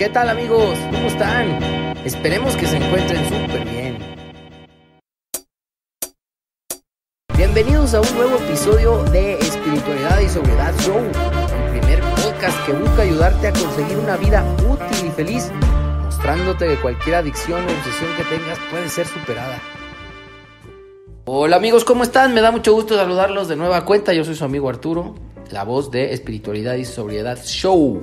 [0.00, 0.78] ¿Qué tal amigos?
[0.90, 1.62] ¿Cómo están?
[2.06, 3.98] Esperemos que se encuentren súper bien.
[7.36, 13.02] Bienvenidos a un nuevo episodio de Espiritualidad y Sobriedad Show, el primer podcast que busca
[13.02, 15.52] ayudarte a conseguir una vida útil y feliz,
[16.02, 19.60] mostrándote que cualquier adicción o obsesión que tengas puede ser superada.
[21.26, 22.32] Hola amigos, ¿cómo están?
[22.32, 24.14] Me da mucho gusto saludarlos de nueva cuenta.
[24.14, 25.14] Yo soy su amigo Arturo,
[25.50, 28.02] la voz de Espiritualidad y Sobriedad Show.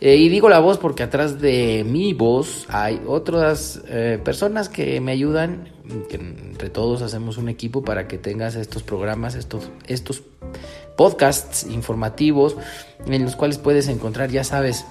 [0.00, 4.98] Eh, y digo la voz porque atrás de mi voz hay otras eh, personas que
[5.00, 5.68] me ayudan,
[6.08, 10.22] que entre todos hacemos un equipo para que tengas estos programas, estos, estos
[10.96, 12.56] podcasts informativos
[13.06, 14.86] en los cuales puedes encontrar, ya sabes,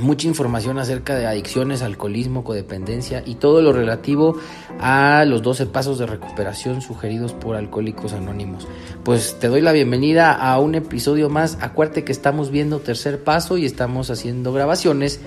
[0.00, 4.38] mucha información acerca de adicciones, alcoholismo, codependencia y todo lo relativo
[4.80, 8.66] a los 12 pasos de recuperación sugeridos por Alcohólicos Anónimos.
[9.04, 11.58] Pues te doy la bienvenida a un episodio más.
[11.60, 15.20] Acuérdate que estamos viendo tercer paso y estamos haciendo grabaciones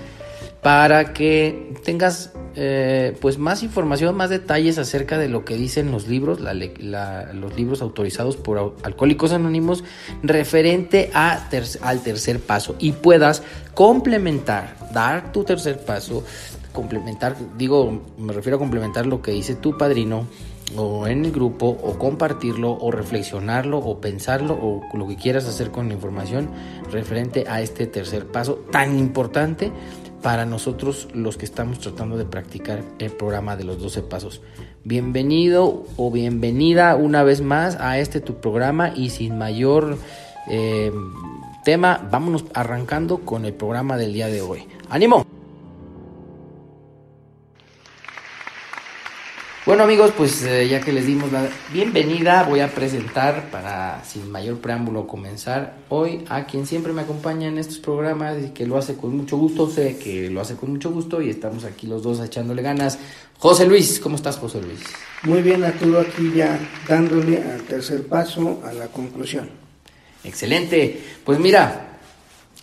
[0.62, 6.08] para que tengas eh, pues más información, más detalles acerca de lo que dicen los
[6.08, 9.84] libros, los libros autorizados por Alcohólicos Anónimos
[10.22, 13.42] referente al tercer paso y puedas
[13.74, 16.24] complementar, dar tu tercer paso,
[16.72, 20.26] complementar, digo, me refiero a complementar lo que dice tu padrino
[20.76, 25.70] o en el grupo o compartirlo o reflexionarlo o pensarlo o lo que quieras hacer
[25.70, 26.50] con la información
[26.92, 29.72] referente a este tercer paso tan importante
[30.22, 34.42] para nosotros los que estamos tratando de practicar el programa de los 12 pasos.
[34.84, 39.98] Bienvenido o bienvenida una vez más a este tu programa y sin mayor
[40.48, 40.92] eh,
[41.64, 44.66] tema, vámonos arrancando con el programa del día de hoy.
[44.88, 45.29] ¡Ánimo!
[49.70, 54.28] Bueno amigos, pues eh, ya que les dimos la bienvenida, voy a presentar para sin
[54.28, 58.76] mayor preámbulo comenzar hoy a quien siempre me acompaña en estos programas y que lo
[58.76, 62.02] hace con mucho gusto, sé que lo hace con mucho gusto y estamos aquí los
[62.02, 62.98] dos echándole ganas.
[63.38, 64.80] José Luis, ¿cómo estás José Luis?
[65.22, 69.50] Muy bien Arturo, aquí ya dándole al tercer paso a la conclusión.
[70.24, 71.90] Excelente, pues mira,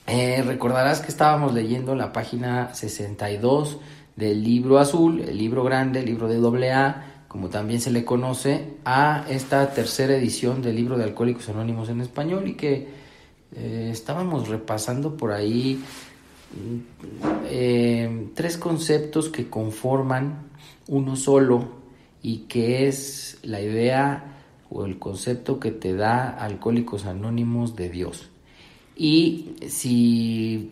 [0.08, 3.78] eh, recordarás que estábamos leyendo la página 62
[4.18, 8.04] del libro azul, el libro grande, el libro de doble A, como también se le
[8.04, 12.88] conoce, a esta tercera edición del libro de Alcohólicos Anónimos en español y que
[13.56, 15.82] eh, estábamos repasando por ahí
[17.46, 20.48] eh, tres conceptos que conforman
[20.88, 21.78] uno solo
[22.24, 24.34] y que es la idea
[24.72, 28.30] o el concepto que te da Alcohólicos Anónimos de Dios.
[28.96, 30.72] Y si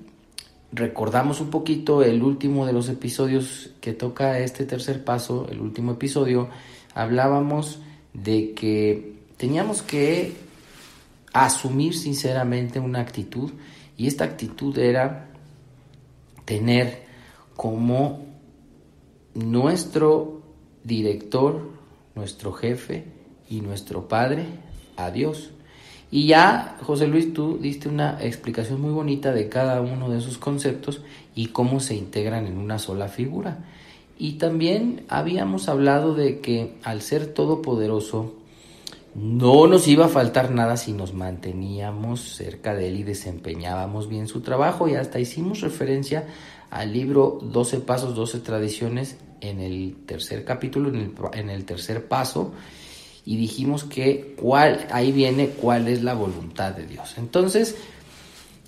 [0.75, 5.93] recordamos un poquito el último de los episodios que toca este tercer paso, el último
[5.93, 6.49] episodio,
[6.93, 7.79] hablábamos
[8.13, 10.33] de que teníamos que
[11.33, 13.51] asumir sinceramente una actitud
[13.97, 15.29] y esta actitud era
[16.43, 17.05] tener
[17.55, 18.25] como
[19.33, 20.41] nuestro
[20.83, 21.71] director,
[22.15, 23.05] nuestro jefe
[23.49, 24.45] y nuestro Padre
[24.97, 25.51] a Dios.
[26.15, 30.37] Y ya, José Luis, tú diste una explicación muy bonita de cada uno de esos
[30.37, 31.01] conceptos
[31.35, 33.65] y cómo se integran en una sola figura.
[34.17, 38.33] Y también habíamos hablado de que al ser todopoderoso,
[39.13, 44.29] no nos iba a faltar nada si nos manteníamos cerca de él y desempeñábamos bien
[44.29, 44.87] su trabajo.
[44.87, 46.27] Y hasta hicimos referencia
[46.69, 52.07] al libro 12 Pasos, 12 Tradiciones en el tercer capítulo, en el, en el tercer
[52.07, 52.53] paso
[53.25, 57.15] y dijimos que cuál, ahí viene cuál es la voluntad de Dios.
[57.17, 57.75] Entonces,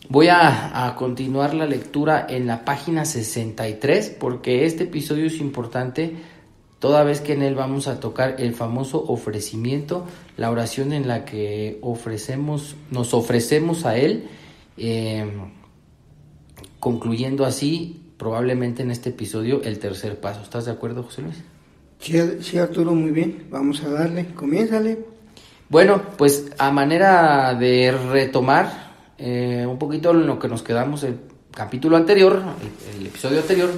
[0.09, 6.15] voy a, continuar la lectura en la página 63 porque este episodio es importante
[6.79, 10.05] toda vez que en él vamos a tocar el famoso ofrecimiento,
[10.37, 14.27] la oración en la que ofrecemos, nos ofrecemos a Él,
[14.77, 15.25] eh,
[16.79, 20.41] concluyendo así probablemente en este episodio el tercer paso.
[20.41, 21.43] ¿Estás de acuerdo, José Luis?
[21.99, 23.47] Sí, Arturo, muy bien.
[23.49, 24.27] Vamos a darle.
[24.33, 24.99] Comiénzale.
[25.69, 31.17] Bueno, pues a manera de retomar eh, un poquito lo que nos quedamos el
[31.51, 32.41] capítulo anterior,
[32.97, 33.71] el, episodio anterior,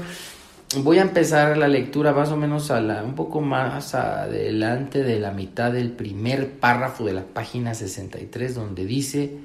[0.84, 5.32] voy a empezar la lectura más o menos a un poco más adelante de la
[5.32, 9.38] mitad del primer párrafo de la página 63, donde dice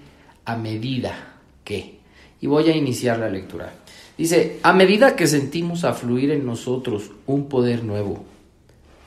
[0.45, 1.15] a medida
[1.65, 2.01] que.
[2.41, 3.73] Y voy a iniciar la lectura.
[4.19, 8.25] Dice, a medida que sentimos afluir en nosotros un poder nuevo,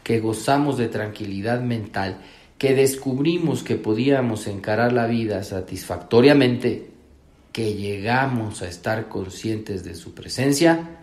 [0.08, 2.22] que gozamos de tranquilidad mental,
[2.58, 6.92] que descubrimos que podíamos encarar la vida satisfactoriamente,
[7.52, 11.02] que llegamos a estar conscientes de su presencia,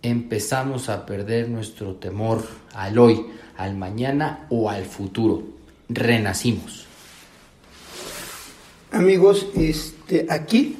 [0.00, 2.42] empezamos a perder nuestro temor
[2.72, 3.26] al hoy,
[3.58, 5.42] al mañana o al futuro.
[5.90, 6.86] Renacimos.
[8.92, 10.74] Amigos, este aquí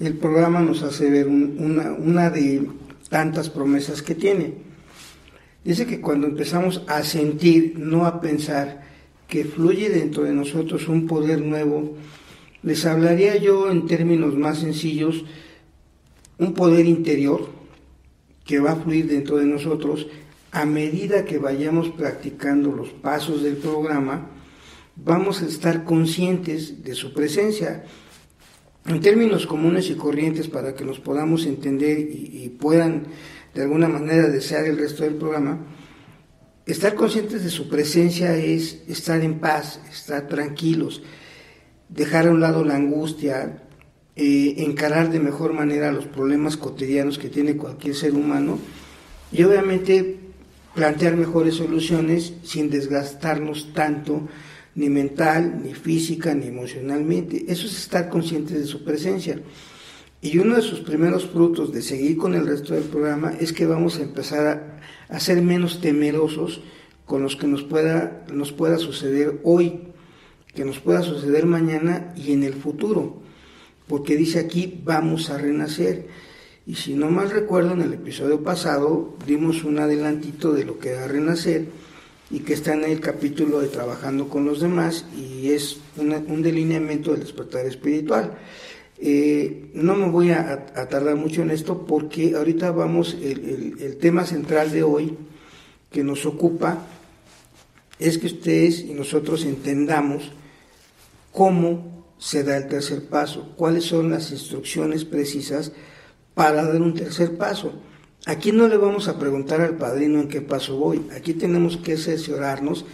[0.00, 2.68] el programa nos hace ver una, una de
[3.08, 4.67] tantas promesas que tiene.
[5.68, 8.84] Dice que cuando empezamos a sentir, no a pensar,
[9.28, 11.94] que fluye dentro de nosotros un poder nuevo,
[12.62, 15.26] les hablaría yo en términos más sencillos,
[16.38, 17.50] un poder interior
[18.46, 20.06] que va a fluir dentro de nosotros
[20.52, 24.30] a medida que vayamos practicando los pasos del programa,
[24.96, 27.84] vamos a estar conscientes de su presencia.
[28.86, 33.08] En términos comunes y corrientes para que nos podamos entender y, puedan
[33.58, 35.58] de alguna manera desear el resto del programa,
[36.64, 41.02] estar conscientes de su presencia es estar en paz, estar tranquilos,
[41.88, 43.64] dejar a un lado la angustia,
[44.14, 48.60] eh, encarar de mejor manera los problemas cotidianos que tiene cualquier ser humano
[49.32, 50.20] y obviamente
[50.76, 54.28] plantear mejores soluciones sin desgastarnos tanto
[54.76, 57.44] ni mental, ni física, ni emocionalmente.
[57.48, 59.40] Eso es estar conscientes de su presencia.
[60.20, 63.66] Y uno de sus primeros frutos de seguir con el resto del programa es que
[63.66, 66.60] vamos a empezar a, ser menos temerosos
[67.06, 69.80] con los que nos pueda, nos pueda suceder hoy,
[70.54, 73.22] que nos pueda suceder mañana y en el futuro.
[73.86, 76.08] Porque dice aquí, vamos a renacer.
[76.66, 80.94] Y si no mal recuerdo, en el episodio pasado dimos un adelantito de lo que
[80.94, 81.68] va a renacer
[82.30, 87.12] y que está en el capítulo de Trabajando con los demás y es un delineamiento
[87.12, 88.36] del despertar espiritual.
[89.00, 94.26] Eh, no me voy a, tardar mucho en esto porque ahorita vamos, el, el, tema
[94.26, 95.16] central de hoy
[95.90, 96.84] que nos ocupa
[98.00, 100.32] es que ustedes y nosotros entendamos
[101.30, 105.72] cómo se da el tercer paso, cuáles son las instrucciones precisas
[106.34, 107.74] para dar un tercer paso.
[108.26, 111.96] Aquí no le vamos a preguntar al padrino en qué paso voy, aquí tenemos que
[111.96, 112.84] cerciorarnos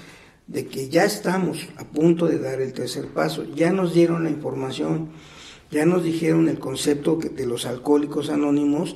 [0.46, 4.30] de que ya estamos a punto de dar el tercer paso, ya nos dieron la
[4.30, 5.08] información,
[5.74, 8.94] ya nos dijeron el concepto de los alcohólicos anónimos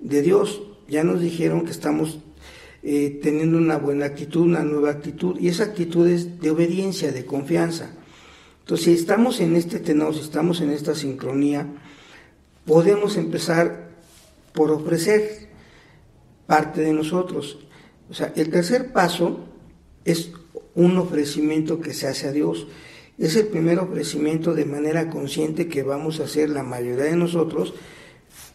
[0.00, 2.18] de Dios, ya nos dijeron que estamos
[2.82, 7.24] eh, teniendo una buena actitud, una nueva actitud, y esa actitud es de obediencia, de
[7.24, 7.92] confianza.
[8.58, 11.68] Entonces, si estamos en este tenor, si estamos en esta sincronía,
[12.64, 13.90] podemos empezar
[14.52, 15.48] por ofrecer
[16.48, 17.60] parte de nosotros.
[18.10, 19.46] O sea, el tercer paso
[20.04, 20.32] es
[20.74, 22.66] un ofrecimiento que se hace a Dios.
[23.18, 27.72] Es el primer ofrecimiento de manera consciente que vamos a hacer la mayoría de nosotros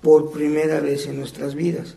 [0.01, 1.95] por primera vez en nuestras vidas.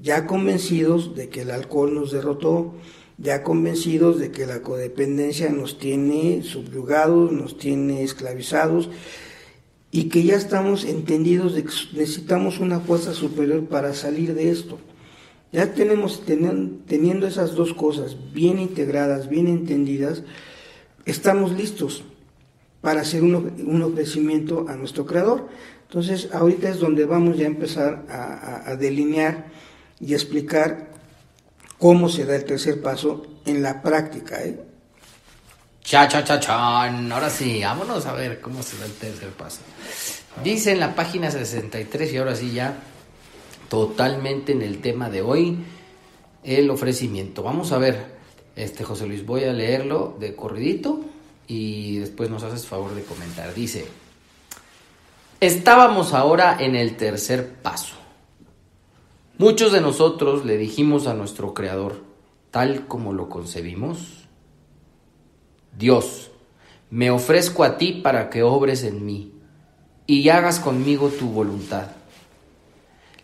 [0.00, 2.74] Ya convencidos de que el alcohol nos derrotó,
[3.16, 8.90] ya convencidos de que la codependencia nos tiene subyugados, nos tiene esclavizados
[9.90, 14.78] y que ya estamos entendidos de que necesitamos una fuerza superior para salir de esto.
[15.50, 20.22] Ya tenemos, teniendo esas dos cosas bien integradas, bien entendidas,
[21.10, 22.04] estamos listos
[22.80, 25.48] para hacer un, ofrecimiento a nuestro Creador.
[25.88, 29.46] Entonces, ahorita es donde vamos ya a empezar a, delinear
[30.00, 30.90] y explicar
[31.78, 34.42] cómo se da el tercer paso en la práctica.
[34.44, 34.60] ¿eh?
[35.82, 37.10] Cha, cha, cha, chan.
[37.10, 39.60] Ahora sí, vámonos a ver cómo se da el tercer paso.
[40.44, 42.76] Dice en la página 63 y ahora sí ya
[43.68, 45.58] totalmente en el tema de hoy,
[46.44, 47.42] el ofrecimiento.
[47.42, 48.17] Vamos a ver,
[48.58, 51.00] este José Luis, voy a leerlo de corridito
[51.46, 53.54] y después nos haces favor de comentar.
[53.54, 53.86] Dice,
[55.40, 57.94] estábamos ahora en el tercer paso.
[59.38, 62.02] Muchos de nosotros le dijimos a nuestro Creador,
[62.50, 64.26] tal como lo concebimos,
[65.78, 66.32] Dios,
[66.90, 69.32] me ofrezco a ti para que obres en mí
[70.06, 71.92] y hagas conmigo tu voluntad.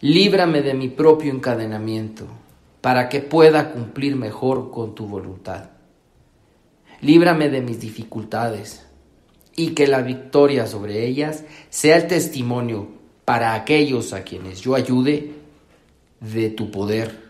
[0.00, 2.26] Líbrame de mi propio encadenamiento,
[2.84, 5.70] para que pueda cumplir mejor con tu voluntad.
[7.00, 8.84] Líbrame de mis dificultades,
[9.56, 12.88] y que la victoria sobre ellas sea el testimonio
[13.24, 15.32] para aquellos a quienes yo ayude
[16.20, 17.22] de tu poder,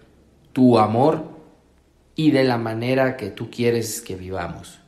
[0.52, 1.22] tu amor
[2.16, 4.80] y de la manera que tú quieres que vivamos.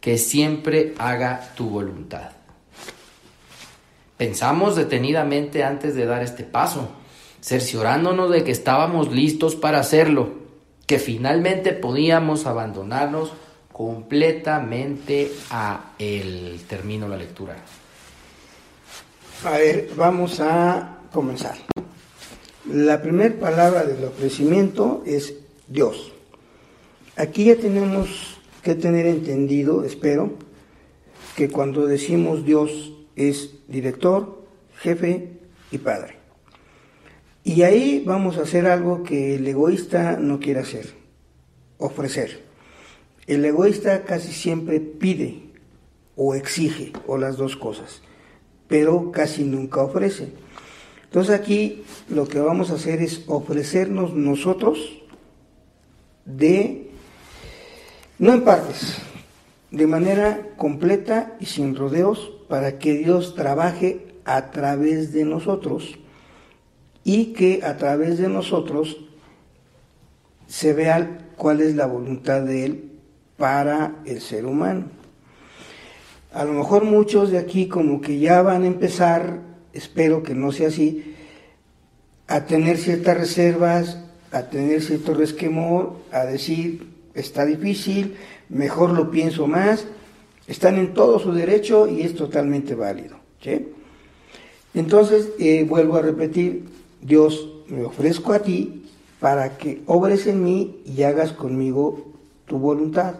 [0.00, 2.30] Que siempre haga tu voluntad.
[4.16, 7.01] Pensamos detenidamente antes de dar este paso
[7.42, 10.30] cerciorándonos de que estábamos listos para hacerlo,
[10.86, 13.32] que finalmente podíamos abandonarnos
[13.72, 16.60] completamente a él.
[16.68, 17.56] Termino la lectura.
[19.44, 21.56] A ver, vamos a comenzar.
[22.70, 25.34] La primera palabra del ofrecimiento es
[25.66, 26.12] Dios.
[27.16, 30.34] Aquí ya tenemos que tener entendido, espero,
[31.34, 34.46] que cuando decimos Dios es director,
[34.76, 35.40] jefe
[35.72, 36.21] y padre.
[37.44, 40.94] Y ahí vamos a hacer algo que el egoísta no quiere hacer,
[41.78, 42.44] ofrecer.
[43.26, 45.42] El egoísta casi siempre pide
[46.16, 48.02] o exige, o las dos cosas.
[48.72, 50.32] pero casi nunca ofrece.
[51.04, 55.02] Entonces aquí lo que vamos a hacer es ofrecernos nosotros
[56.24, 56.88] de,
[58.18, 58.96] no en partes,
[59.70, 65.98] de manera completa y sin rodeos para que Dios trabaje a través de nosotros
[67.04, 68.98] y que a través de nosotros
[70.46, 72.90] se vea cuál es la voluntad de Él
[73.36, 74.84] para el ser humano.
[76.32, 79.40] A lo mejor muchos de aquí como que ya van a empezar,
[79.72, 81.14] espero que no sea así,
[82.26, 83.98] a tener ciertas reservas,
[84.30, 88.16] a tener cierto resquemor, a decir, está difícil,
[88.48, 89.86] mejor lo pienso más,
[90.46, 93.16] están en todo su derecho y es totalmente válido.
[94.74, 96.64] Entonces, eh, vuelvo a repetir,
[97.02, 98.84] Dios, me ofrezco a ti
[99.18, 102.12] para que obres en mí y hagas conmigo
[102.46, 103.14] tu voluntad.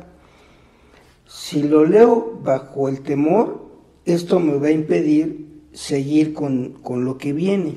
[1.27, 3.67] Si lo leo bajo el temor,
[4.05, 7.75] esto me va a impedir seguir con, con lo que viene.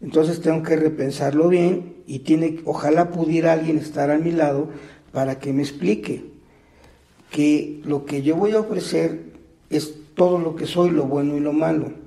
[0.00, 4.68] Entonces tengo que repensarlo bien y tiene, ojalá pudiera alguien estar a mi lado
[5.12, 6.24] para que me explique
[7.30, 9.32] que lo que yo voy a ofrecer
[9.70, 12.03] es todo lo que soy, lo bueno y lo malo.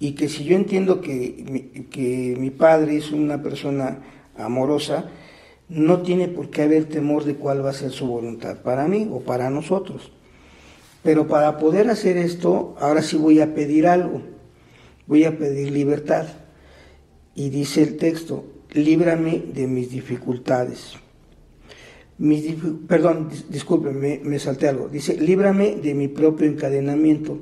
[0.00, 3.98] Y que si yo entiendo que que mi padre es una persona
[4.36, 5.10] amorosa,
[5.68, 9.08] no tiene por qué haber temor de cuál va a ser su voluntad para mí
[9.10, 10.12] o para nosotros.
[11.02, 14.22] Pero para poder hacer esto, ahora sí voy a pedir algo,
[15.06, 16.26] voy a pedir libertad.
[17.34, 20.96] Y dice el texto, líbrame de mis dificultades
[22.88, 24.88] perdón, discúlpeme, me, salté algo.
[24.88, 27.38] Dice, líbrame de mi propio encadenamiento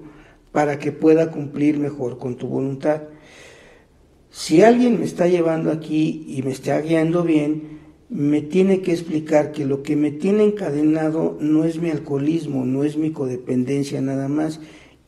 [0.56, 3.02] para que pueda cumplir mejor con tu voluntad.
[4.30, 9.52] Si alguien me está llevando aquí y me está guiando bien, me tiene que explicar
[9.52, 14.28] que lo que me tiene encadenado no es mi alcoholismo, no es mi codependencia nada
[14.28, 14.58] más,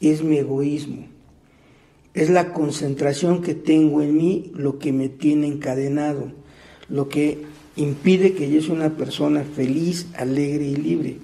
[0.03, 1.07] es mi egoísmo.
[2.13, 6.31] Es la concentración que tengo en mí lo que me tiene encadenado,
[6.91, 7.39] lo que
[7.77, 11.17] impide que yo sea una persona feliz, alegre y libre.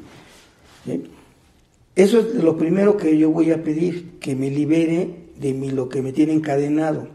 [1.97, 5.11] Eso es lo primero que yo voy a pedir, que me libere
[5.41, 7.09] de mí lo que me tiene encadenado.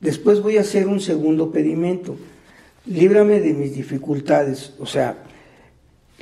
[0.00, 2.16] Después voy a hacer un segundo pedimento.
[2.86, 5.24] Líbrame de mis dificultades, o sea,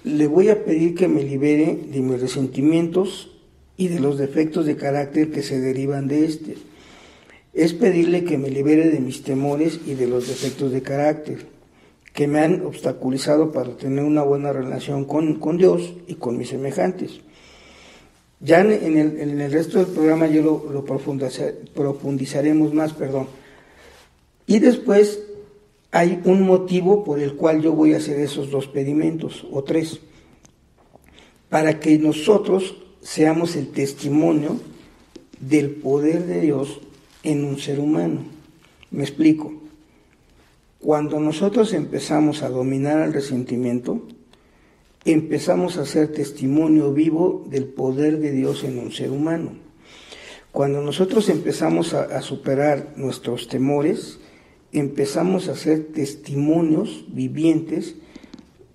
[0.05, 3.31] le voy a pedir que me libere de mis resentimientos
[3.77, 6.57] y de los defectos de carácter que se derivan de este.
[7.55, 11.47] Es pedirle que me libere de mis temores y de los defectos de carácter
[12.13, 17.21] que me han obstaculizado para tener una buena relación con, Dios y con mis semejantes.
[18.41, 23.27] Ya en el, resto del programa yo lo, profundizaremos más, perdón.
[24.47, 25.21] Y después
[25.91, 30.01] hay un motivo por el cual yo voy a hacer esos dos pedimentos, o tres,
[31.49, 34.61] para que nosotros seamos el testimonio
[35.41, 36.81] del poder de Dios
[37.23, 38.21] en un ser humano.
[38.91, 39.53] Me explico.
[40.79, 44.03] Cuando nosotros empezamos a dominar el resentimiento,
[45.13, 49.53] empezamos a ser testimonio vivo del poder de Dios en un ser humano.
[50.53, 54.19] Cuando nosotros empezamos a, superar nuestros temores,
[54.73, 57.97] empezamos a ser testimonios vivientes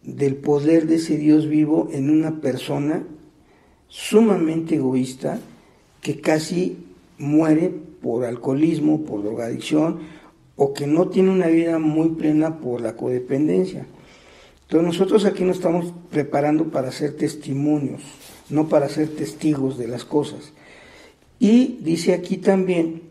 [0.03, 3.03] del poder de ese Dios vivo en una persona
[3.87, 5.39] sumamente egoísta
[6.01, 6.77] que casi
[7.17, 7.69] muere
[8.01, 9.99] por alcoholismo, por drogadicción,
[10.55, 13.87] o que no tiene una vida muy plena por la codependencia.
[14.63, 18.01] Entonces nosotros aquí nos estamos preparando para ser testimonios,
[18.49, 20.53] no para ser testigos de las cosas.
[21.39, 23.03] Y dice aquí también,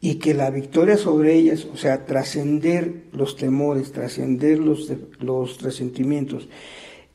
[0.00, 6.48] y que la victoria sobre ellas, o sea, trascender los temores, trascender los, los resentimientos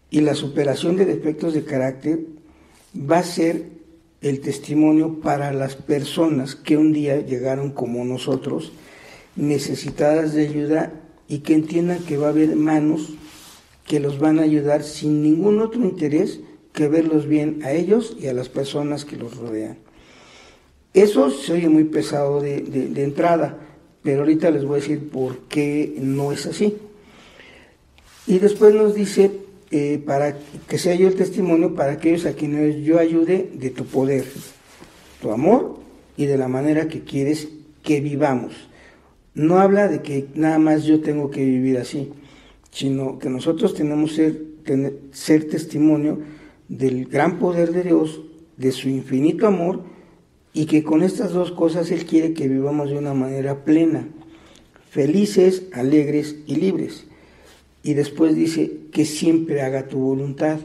[0.10, 2.20] y la superación de defectos de carácter,
[2.96, 3.68] va a ser
[4.22, 8.72] el testimonio para las personas que un día llegaron como nosotros,
[9.36, 10.92] necesitadas de ayuda
[11.28, 13.14] y que entiendan que va a haber manos
[13.90, 16.42] que los van a ayudar sin ningún otro interés
[16.74, 19.80] que verlos bien a ellos y a las personas que los rodean.
[20.94, 23.58] Eso se oye muy pesado de, entrada,
[24.04, 26.78] pero ahorita les voy a decir por qué no es así.
[28.28, 29.32] Y después nos dice,
[29.72, 33.86] eh, para que sea yo el testimonio para aquellos a quienes yo ayude de tu
[33.86, 34.26] poder,
[35.20, 35.80] tu amor
[36.16, 37.48] y de la manera que quieres
[37.82, 38.70] que vivamos
[39.34, 42.12] no habla de que nada más yo tengo que vivir así,
[42.72, 44.34] sino que nosotros tenemos que
[44.66, 46.20] ser, ser testimonio
[46.68, 48.22] del gran poder de Dios,
[48.58, 49.84] de su infinito amor,
[50.54, 54.08] y que con estas dos cosas Él quiere que vivamos de una manera plena,
[54.90, 57.06] felices, alegres y libres.
[57.84, 60.60] Y después dice que siempre haga tu voluntad.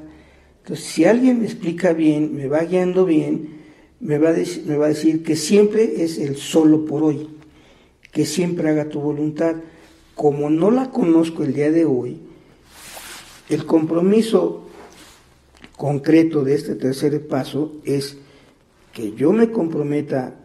[0.63, 3.49] Entonces, si alguien me explica bien, me va guiando bien,
[4.01, 4.35] me va,
[4.67, 7.29] me va a decir que siempre es el solo por hoy,
[8.11, 9.57] que siempre haga tu voluntad.
[10.15, 12.21] Como no la conozco el día de hoy,
[13.49, 14.63] el compromiso
[15.77, 18.17] concreto de este tercer paso es
[18.93, 20.37] que yo me comprometa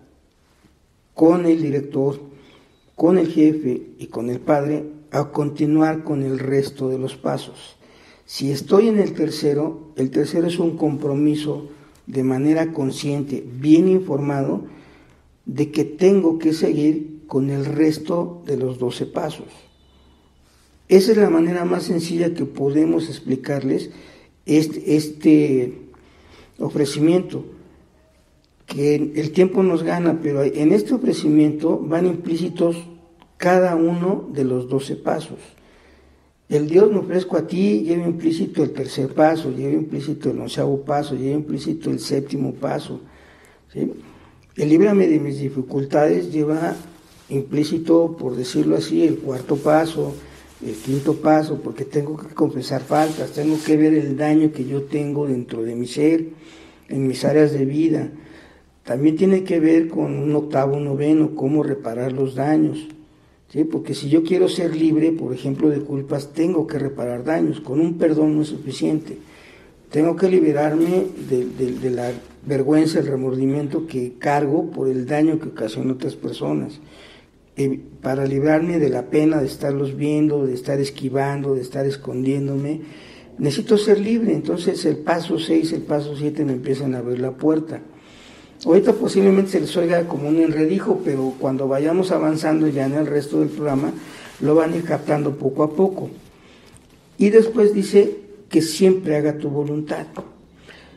[1.13, 2.19] con el director,
[2.95, 7.77] con el jefe y con el padre a continuar con el resto de los pasos.
[8.25, 11.67] Si estoy en el tercero, el tercero es un compromiso
[12.05, 14.63] de manera consciente, bien informado,
[15.45, 19.48] de que tengo que seguir con el resto de los doce pasos.
[20.89, 23.91] Esa es la manera más sencilla que podemos explicarles
[24.48, 25.74] este, este
[26.57, 27.45] ofrecimiento,
[28.65, 32.75] que el tiempo nos gana, pero en este ofrecimiento van implícitos
[33.38, 35.39] cada uno de los doce pasos.
[36.50, 40.81] El Dios me ofrezco a ti lleva implícito el tercer paso, lleva implícito el onceavo
[40.81, 43.01] paso, lleva implícito el séptimo paso.
[43.75, 46.75] El líbrame de mis dificultades lleva
[47.29, 50.13] implícito, por decirlo así, el cuarto paso,
[50.65, 54.83] el quinto paso, porque tengo que confesar faltas, tengo que ver el daño que yo
[54.83, 56.25] tengo dentro de mi ser,
[56.89, 58.09] en mis áreas de vida.
[58.83, 62.88] También tiene que ver con un octavo, noveno, cómo reparar los daños.
[63.50, 63.63] ¿sí?
[63.63, 67.59] Porque si yo quiero ser libre, por ejemplo, de culpas, tengo que reparar daños.
[67.59, 69.17] Con un perdón no es suficiente.
[69.91, 72.12] Tengo que liberarme de, la
[72.45, 76.79] vergüenza, el remordimiento que cargo por el daño que ocasionan otras personas.
[77.61, 82.79] Eh, para librarme de la pena de estarlos viendo, de estar esquivando, de estar escondiéndome,
[83.37, 84.33] necesito ser libre.
[84.33, 87.81] Entonces el paso 6, el paso 7 me empiezan a abrir la puerta.
[88.63, 93.07] Ahorita posiblemente se les oiga como un enredijo, pero cuando vayamos avanzando ya en el
[93.07, 93.91] resto del programa,
[94.39, 96.09] lo van a ir captando poco a poco.
[97.17, 100.07] Y después dice que siempre haga tu voluntad.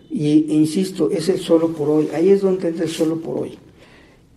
[0.08, 2.08] Y e insisto, es el solo por hoy.
[2.14, 3.58] Ahí es donde entra el solo por hoy.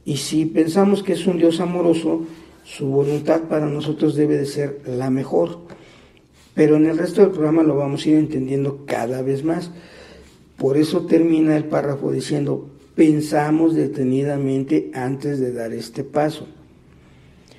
[0.06, 2.26] Y si pensamos que es un Dios amoroso,
[2.64, 5.60] su voluntad para nosotros debe de ser la mejor.
[6.54, 9.72] Pero en el resto del programa lo vamos a ir entendiendo cada vez más.
[10.58, 16.48] Por eso termina el párrafo diciendo, pensamos detenidamente antes de dar este paso,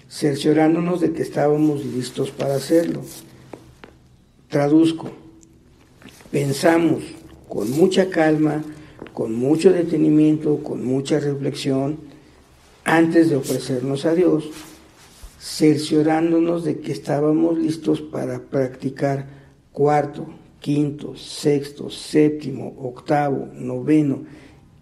[0.08, 3.02] cerciorándonos de que estábamos listos para hacerlo.
[4.48, 5.10] Traduzco,
[6.30, 7.02] pensamos
[7.48, 8.64] con mucha calma,
[9.12, 12.05] con mucho detenimiento, con mucha reflexión,
[12.86, 14.48] antes de ofrecernos a Dios,
[15.40, 19.26] cerciorándonos de que estábamos listos para practicar
[19.72, 20.28] cuarto,
[20.60, 24.22] quinto, sexto, séptimo, octavo, noveno,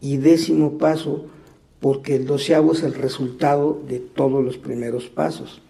[0.03, 1.27] y décimo paso,
[1.81, 5.63] porque el doceavo es el resultado de todos los primeros pasos.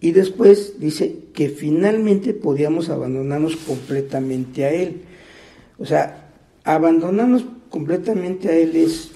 [0.00, 5.02] Y después dice que finalmente podíamos abandonarnos completamente a Él.
[5.78, 6.32] O sea,
[6.64, 9.13] abandonarnos completamente a Él es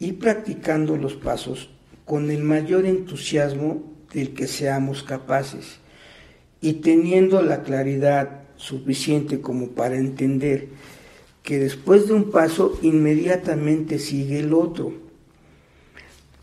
[0.00, 1.70] ir practicando los pasos
[2.04, 5.78] con el mayor entusiasmo del que seamos capaces
[6.60, 10.68] y teniendo la claridad suficiente como para entender
[11.42, 14.92] que después de un paso inmediatamente sigue el otro.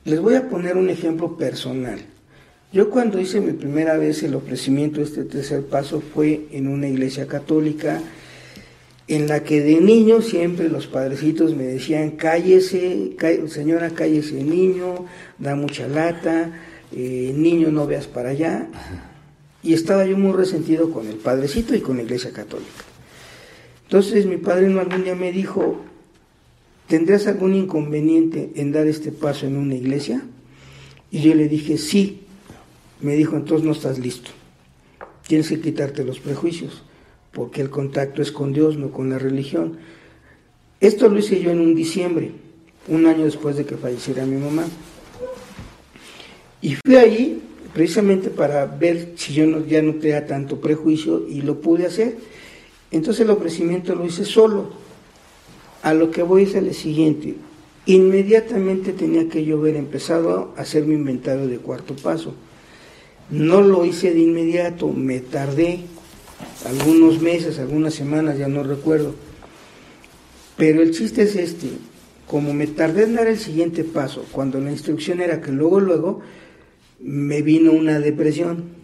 [0.05, 1.99] Les voy a poner un ejemplo personal.
[2.71, 6.87] Yo cuando hice mi primera vez el ofrecimiento de este tercer paso fue en una
[6.87, 8.01] iglesia católica
[9.07, 13.15] en la que de niño siempre los padrecitos me decían, cállese,
[13.47, 15.05] señora, cállese niño,
[15.37, 16.51] da mucha lata,
[16.91, 18.67] eh, niño no veas para allá.
[19.63, 22.69] Y estaba yo muy resentido con el padrecito y con la iglesia católica.
[23.83, 25.81] Entonces mi padre algún día me dijo,
[26.87, 30.21] ¿tendrás algún inconveniente en dar este paso en una iglesia?
[31.11, 32.23] Y yo le dije, sí.
[32.99, 34.31] Me dijo, entonces no estás listo.
[35.27, 36.83] Tienes que quitarte los prejuicios,
[37.37, 39.77] porque el contacto es con Dios, no con la religión.
[40.79, 42.31] Esto lo hice yo en un diciembre,
[42.87, 44.65] un año después de que falleciera mi mamá.
[46.63, 47.39] Y fui ahí
[47.75, 52.17] precisamente para ver si yo no, ya no tenía tanto prejuicio y lo pude hacer.
[52.89, 54.71] Entonces el ofrecimiento lo hice solo.
[55.83, 57.35] A lo que voy es el siguiente.
[57.85, 62.33] Inmediatamente tenía que yo haber empezado a hacer mi inventario de cuarto paso.
[63.29, 65.81] No lo hice de inmediato, me tardé
[66.65, 69.15] algunos meses, algunas semanas, ya no recuerdo.
[70.57, 71.67] Pero el chiste es este,
[72.25, 76.21] como me tardé en dar el siguiente paso, cuando la instrucción era que luego, luego,
[76.99, 78.75] me vino una depresión.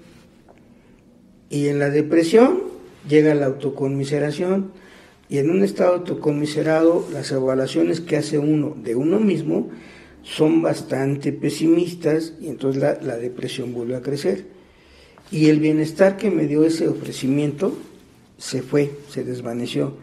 [1.50, 2.64] Y en la depresión
[3.08, 4.72] llega la autoconmiseración
[5.30, 9.70] y en un estado autoconmiserado las evaluaciones que hace uno de uno mismo
[10.22, 14.46] son bastante pesimistas y entonces la, la depresión vuelve a crecer.
[15.34, 17.78] Y el bienestar que me dio ese ofrecimiento
[18.38, 19.96] se fue, se desvaneció.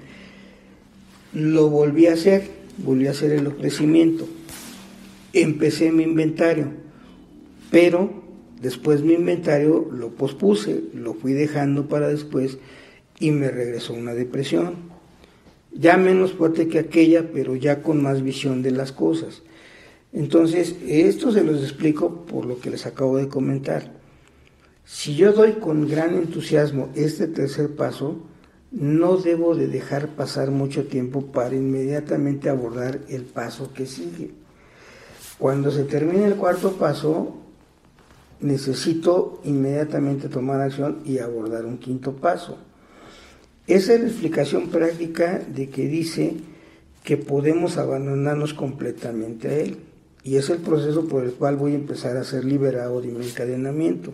[1.33, 4.27] Lo volví a hacer volví a hacer el ofrecimiento.
[5.33, 6.69] Empecé mi inventario,
[7.71, 8.11] pero
[8.61, 12.59] después mi inventario lo pospuse, lo fui dejando para después
[13.19, 14.75] y me regresó una depresión.
[15.73, 19.43] Ya menos fuerte que aquella, pero ya con más visión de las cosas.
[20.12, 23.99] Entonces, esto se los explico por lo que les acabo de comentar.
[24.92, 28.16] Si yo doy con gran entusiasmo este tercer paso,
[28.72, 34.33] no debo de dejar pasar mucho tiempo para inmediatamente abordar el paso que sigue.
[35.38, 37.37] Cuando se termine el cuarto paso,
[38.40, 42.59] necesito inmediatamente tomar acción y abordar un quinto paso.
[43.68, 46.35] Esa es la explicación práctica de que dice
[47.05, 49.79] que podemos abandonarnos completamente a él.
[50.24, 53.24] Y es el proceso por el cual voy a empezar a ser liberado de mi
[53.24, 54.12] encadenamiento.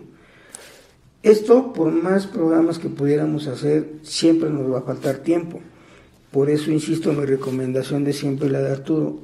[1.27, 5.59] Esto, por más programas que pudiéramos hacer, siempre nos va a faltar tiempo.
[6.31, 9.17] Por eso insisto en mi recomendación de siempre la de Arturo.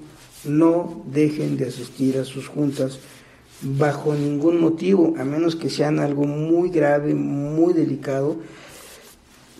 [0.43, 2.99] No dejen de asistir a sus juntas
[3.61, 8.35] bajo ningún motivo, a menos que sean algo muy grave, muy delicado.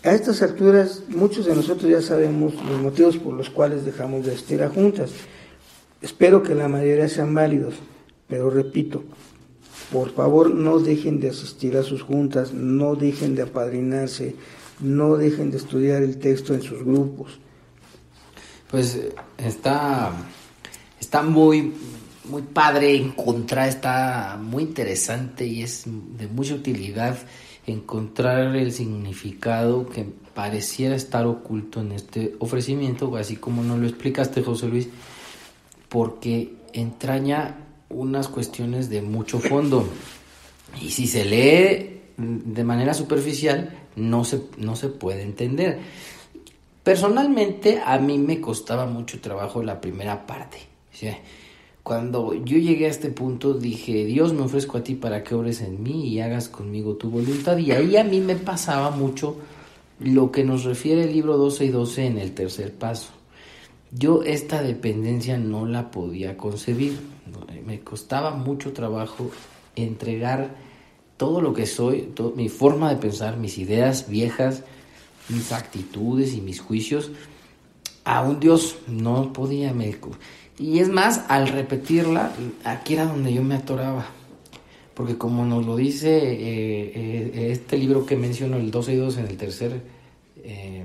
[0.02, 4.32] A estas alturas, muchos de nosotros ya sabemos los motivos por los cuales dejamos de
[4.32, 5.12] asistir a juntas.
[6.02, 7.76] Espero que la mayoría sean válidos,
[8.28, 9.02] pero repito,
[9.92, 14.34] por favor, no dejen de asistir a sus juntas, no dejen de apadrinarse,
[14.80, 17.38] no dejen de estudiar el texto en sus grupos.
[18.70, 18.98] Pues
[19.38, 20.12] está,
[20.98, 21.72] está muy,
[22.24, 27.16] muy padre encontrar, está muy interesante y es de mucha utilidad
[27.66, 34.42] encontrar el significado que pareciera estar oculto en este ofrecimiento, así como nos lo explicaste,
[34.42, 34.88] José Luis,
[35.88, 39.86] porque entraña unas cuestiones de mucho fondo.
[40.80, 45.78] Y si se lee de manera superficial, no se, no se puede entender.
[46.82, 50.58] Personalmente, a mí me costaba mucho trabajo la primera parte.
[51.82, 55.60] Cuando yo llegué a este punto, dije, Dios me ofrezco a ti para que obres
[55.60, 57.58] en mí y hagas conmigo tu voluntad.
[57.58, 59.36] Y ahí a mí me pasaba mucho
[60.00, 63.10] lo que nos refiere el libro 12 y 12 en el tercer paso.
[63.96, 67.14] Yo esta dependencia no la podía concebir
[67.64, 69.30] me costaba mucho trabajo
[69.76, 70.54] entregar
[71.16, 74.64] todo lo que soy, mi forma de pensar, mis ideas viejas,
[75.28, 77.10] mis actitudes y mis juicios
[78.04, 78.76] a un Dios.
[78.86, 79.72] No podía.
[79.72, 79.96] Me,
[80.58, 82.32] y es más, al repetirla,
[82.64, 84.06] aquí era donde yo me atoraba.
[84.94, 89.16] Porque como nos lo dice eh, eh, este libro que menciono, el 12 y 2
[89.18, 89.82] en el tercer,
[90.44, 90.84] eh,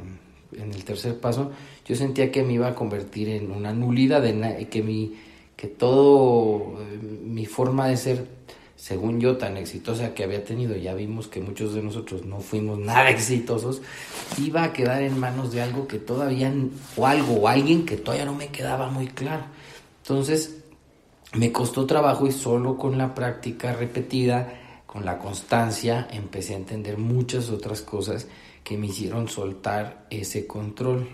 [0.58, 1.52] en el tercer paso,
[1.90, 5.16] yo sentía que me iba a convertir en una nulidad, de que mi
[5.60, 8.26] que todo eh, mi forma de ser,
[8.78, 12.80] según yo, tan exitosa que había tenido, ya vimos que muchos de nosotros no fuimos
[12.80, 13.82] nada exitosos,
[14.38, 16.54] iba a quedar en manos de algo que todavía,
[16.96, 19.44] o algo, o alguien que todavía no me quedaba muy claro.
[20.04, 20.62] Entonces,
[21.34, 26.98] me costó trabajo y solo con la práctica repetida, con la constancia, empecé a entender
[26.98, 28.28] muchas otras cosas
[28.64, 31.10] que me hicieron soltar ese control.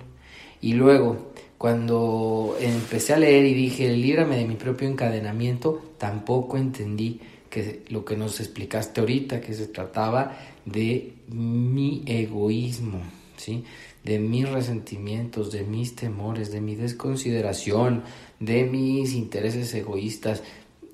[0.65, 7.19] Y luego, cuando empecé a leer y dije, líbrame de mi propio encadenamiento, tampoco entendí
[7.51, 12.99] que lo que nos explicaste ahorita, que se trataba de mi egoísmo,
[13.37, 13.63] ¿sí?
[14.03, 18.01] de mis resentimientos, de mis temores, de mi desconsideración,
[18.39, 20.41] de mis intereses egoístas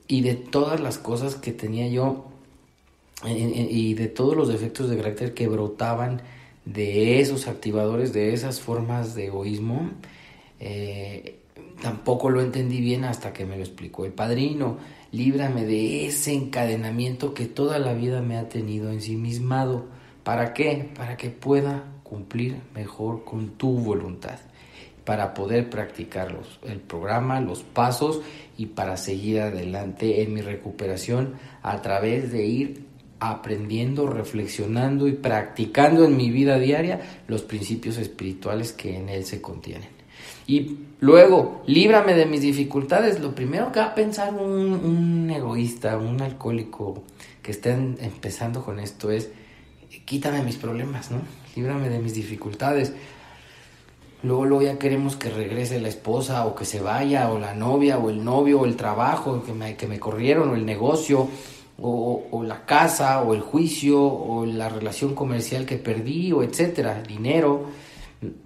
[0.06, 2.26] y de todas las cosas que tenía yo
[3.26, 6.22] y de todos los defectos de carácter que brotaban
[6.66, 9.92] de esos activadores, de esas formas de egoísmo
[10.64, 11.40] eh,
[11.82, 14.78] tampoco lo entendí bien hasta que me lo explicó el padrino.
[15.12, 19.88] Líbrame de ese encadenamiento que toda la vida me ha tenido ensimismado.
[20.24, 20.90] ¿Para qué?
[20.96, 24.40] Para que pueda cumplir mejor con tu voluntad.
[25.04, 28.22] Para poder practicar el programa, los pasos
[28.56, 32.86] y para seguir adelante en mi recuperación a través de ir
[33.22, 39.40] aprendiendo, reflexionando y practicando en mi vida diaria los principios espirituales que en él se
[39.40, 39.90] contienen.
[40.48, 43.20] Y luego, líbrame de mis dificultades.
[43.20, 47.04] Lo primero que va a pensar un, egoísta, un alcohólico
[47.44, 49.30] que esté empezando con esto es,
[50.06, 51.20] quítame mis problemas, ¿no?
[51.56, 52.92] Líbrame de mis dificultades.
[54.24, 58.00] Luego, luego ya queremos que regrese la esposa o que se vaya, o la novia,
[58.00, 61.30] o el novio, o el trabajo, que me, que me corrieron, o el negocio,
[61.82, 67.66] o, la casa, o el juicio, o la relación comercial que perdí, o etcétera, dinero.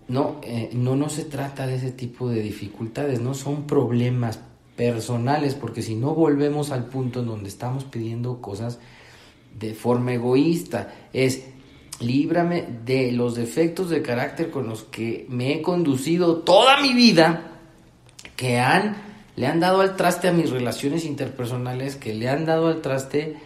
[0.07, 4.39] No, eh, no, no se trata de ese tipo de dificultades, no son problemas
[4.75, 8.79] personales, porque si no volvemos al punto en donde estamos pidiendo cosas
[9.57, 11.45] de forma egoísta, es
[11.99, 17.51] líbrame de los defectos de carácter con los que me he conducido toda mi vida
[18.35, 18.97] que han,
[19.35, 23.37] le han dado al traste a mis relaciones interpersonales, que le han dado al traste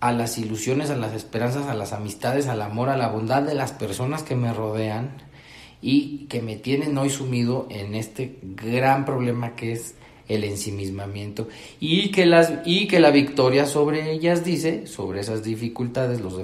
[0.00, 3.54] a las ilusiones, a las esperanzas, a las amistades, al amor, a la bondad de
[3.54, 5.10] las personas que me rodean
[5.80, 9.94] y que me tienen hoy sumido en este gran problema que es
[10.28, 11.48] el ensimismamiento.
[11.78, 16.40] Y que las y que la victoria sobre ellas dice sobre esas dificultades los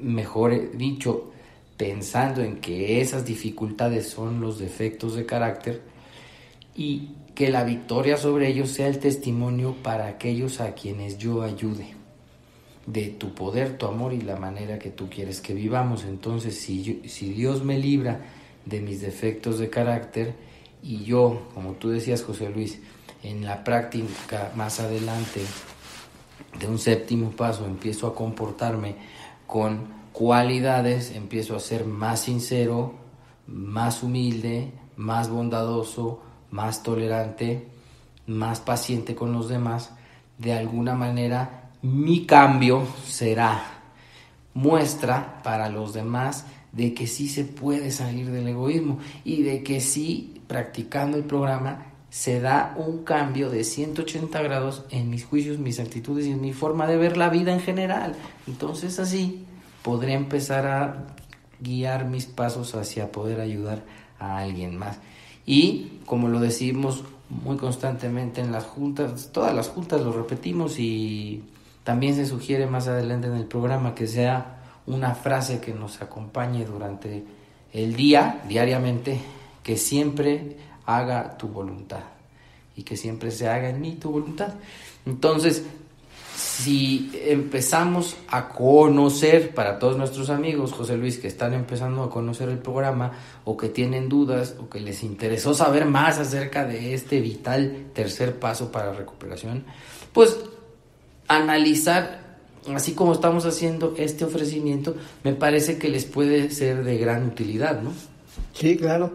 [0.00, 1.30] mejor dicho
[1.76, 5.82] pensando en que esas dificultades son los defectos de carácter
[6.76, 11.94] y que la victoria sobre ellos sea el testimonio para aquellos a quienes yo ayude
[12.86, 16.04] de tu poder, tu amor y la manera que tú quieres que vivamos.
[16.04, 18.20] Entonces, si, si Dios me libra
[18.66, 20.34] de mis defectos de carácter
[20.82, 22.80] y yo, como tú decías, José Luis,
[23.22, 25.40] en la práctica más adelante
[26.58, 28.96] de un séptimo paso empiezo a comportarme
[29.46, 32.94] con cualidades, empiezo a ser más sincero,
[33.46, 36.20] más humilde, más bondadoso,
[36.52, 37.66] más tolerante,
[38.28, 39.90] más paciente con los demás,
[40.38, 43.64] de alguna manera mi cambio será
[44.54, 49.80] muestra para los demás de que sí se puede salir del egoísmo y de que
[49.80, 55.80] sí, practicando el programa, se da un cambio de 180 grados en mis juicios, mis
[55.80, 58.14] actitudes y en mi forma de ver la vida en general.
[58.46, 59.44] Entonces así
[59.82, 61.06] podré empezar a
[61.60, 63.82] guiar mis pasos hacia poder ayudar
[64.18, 64.98] a alguien más.
[65.46, 71.42] Y como lo decimos muy constantemente en las juntas, todas las juntas lo repetimos y
[71.84, 76.64] también se sugiere más adelante en el programa que sea una frase que nos acompañe
[76.64, 77.24] durante
[77.72, 79.18] el día, diariamente,
[79.62, 82.02] que siempre haga tu voluntad
[82.76, 84.54] y que siempre se haga en mí tu voluntad.
[85.06, 85.64] Entonces,
[86.62, 92.48] si empezamos a conocer para todos nuestros amigos, José Luis, que están empezando a conocer
[92.48, 93.12] el programa
[93.44, 98.38] o que tienen dudas o que les interesó saber más acerca de este vital tercer
[98.38, 99.64] paso para recuperación,
[100.12, 100.38] pues
[101.26, 102.36] analizar,
[102.72, 104.94] así como estamos haciendo este ofrecimiento,
[105.24, 107.90] me parece que les puede ser de gran utilidad, ¿no?
[108.52, 109.10] Sí, claro.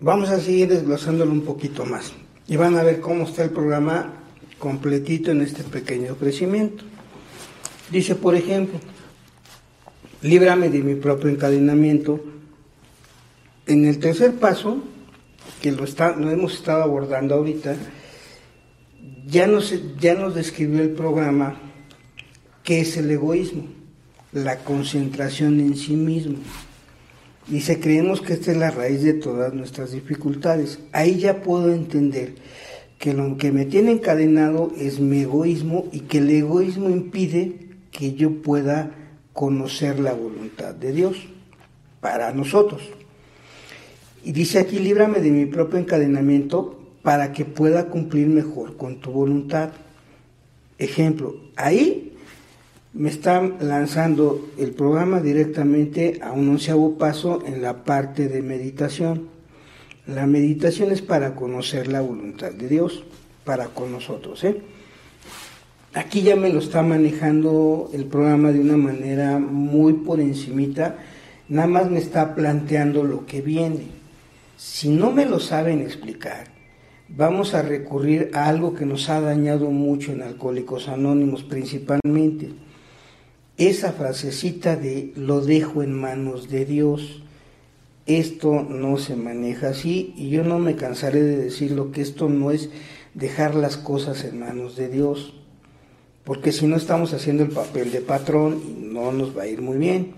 [0.00, 2.12] Vamos a seguir desglosándolo un poquito más
[2.48, 4.21] y van a ver cómo está el programa
[4.62, 6.84] completito en este pequeño ofrecimiento.
[7.90, 8.78] Dice, por ejemplo,
[10.22, 12.20] líbrame de mi propio encadenamiento.
[13.66, 14.80] En el tercer paso,
[15.60, 17.74] que lo, está, hemos estado abordando ahorita,
[19.26, 21.60] ya nos, ya nos describió el programa
[22.62, 23.64] qué es el egoísmo,
[24.30, 26.36] la concentración en sí mismo.
[27.48, 30.78] Dice, creemos que esta es la raíz de todas nuestras dificultades.
[30.92, 32.36] Ahí ya puedo entender
[33.02, 37.56] que lo que me tiene encadenado es mi egoísmo y que el egoísmo impide
[37.90, 38.92] que yo pueda
[39.32, 41.16] conocer la voluntad de Dios
[42.00, 42.80] para nosotros.
[44.22, 49.10] Y dice aquí, líbrame de mi propio encadenamiento para que pueda cumplir mejor con tu
[49.10, 49.70] voluntad.
[50.78, 52.16] Ejemplo, ahí
[52.92, 59.26] me están lanzando el programa directamente a un onceavo paso en la parte de meditación.
[60.06, 63.04] La meditación es para conocer la voluntad de Dios,
[63.44, 64.42] para con nosotros.
[64.42, 64.60] ¿eh?
[65.94, 70.96] Aquí ya me lo está manejando el programa de una manera muy por encimita,
[71.48, 73.86] nada más me está planteando lo que viene.
[74.56, 76.48] Si no me lo saben explicar,
[77.08, 82.50] vamos a recurrir a algo que nos ha dañado mucho en Alcohólicos Anónimos principalmente.
[83.56, 87.22] Esa frasecita de lo dejo en manos de Dios
[88.06, 92.50] esto no se maneja así y yo no me cansaré de decirlo que esto no
[92.50, 92.70] es
[93.14, 95.34] dejar las cosas en manos de Dios,
[96.24, 99.60] porque si no estamos haciendo el papel de patrón y no nos va a ir
[99.60, 100.14] muy bien.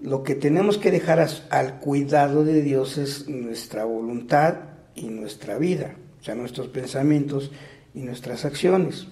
[0.00, 4.56] Lo que tenemos que dejar al cuidado de Dios es nuestra voluntad
[4.96, 7.52] y nuestra vida, o sea, nuestros pensamientos
[7.94, 9.06] y nuestras acciones.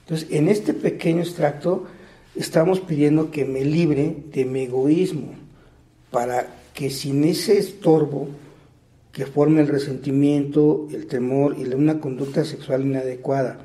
[0.00, 1.84] Entonces, en este pequeño extracto
[2.34, 5.34] estamos pidiendo que me libre de mi egoísmo
[6.10, 8.28] para que sin ese estorbo
[9.10, 13.58] que forma el resentimiento, el temor y una conducta sexual inadecuada,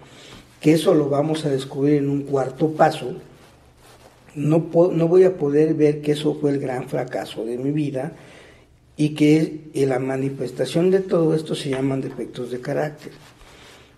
[0.61, 3.17] que eso lo vamos a descubrir en un cuarto paso,
[4.33, 8.13] no, no voy a poder ver que eso fue el gran fracaso de mi vida
[8.95, 13.11] y que la manifestación de todo esto se llaman defectos de carácter.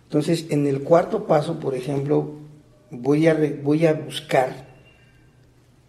[0.06, 2.32] Entonces, en el cuarto paso, por ejemplo,
[2.90, 4.73] voy a, voy a buscar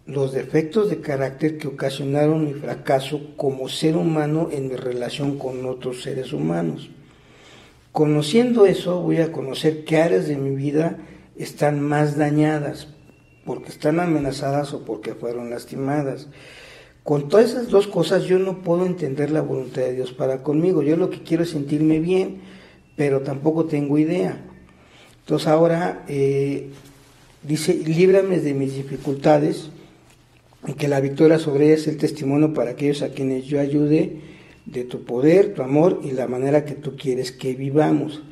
[0.06, 5.64] los defectos de carácter que ocasionaron mi fracaso como ser humano en mi relación con
[5.64, 6.90] otros seres humanos.
[7.92, 10.98] Conociendo eso, voy a conocer qué áreas de mi vida
[11.36, 12.88] están más dañadas,
[13.44, 16.28] porque están amenazadas o porque fueron lastimadas.
[17.02, 20.82] Con todas esas dos cosas yo no puedo entender la voluntad de Dios para conmigo.
[20.82, 22.40] Yo lo que quiero es sentirme bien,
[22.96, 24.42] pero tampoco tengo idea.
[25.20, 26.70] Entonces ahora eh,
[27.42, 29.70] dice, líbrame de mis dificultades,
[30.66, 34.20] y que la victoria sobre ella es el testimonio para aquellos a quienes yo ayude
[34.66, 38.22] de tu poder, tu amor y la manera que tú quieres que vivamos.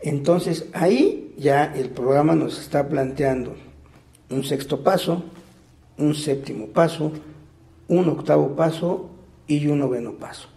[0.00, 3.54] Entonces ahí ya el programa nos está planteando
[4.30, 5.24] un sexto paso,
[5.98, 7.12] un séptimo paso,
[7.88, 9.10] un octavo paso
[9.46, 10.48] y un noveno paso.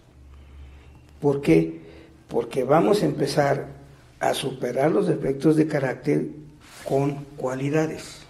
[1.20, 1.80] ¿Por qué?
[2.28, 3.68] Porque vamos a empezar
[4.20, 6.28] a superar los defectos de carácter
[6.84, 8.22] con cualidades.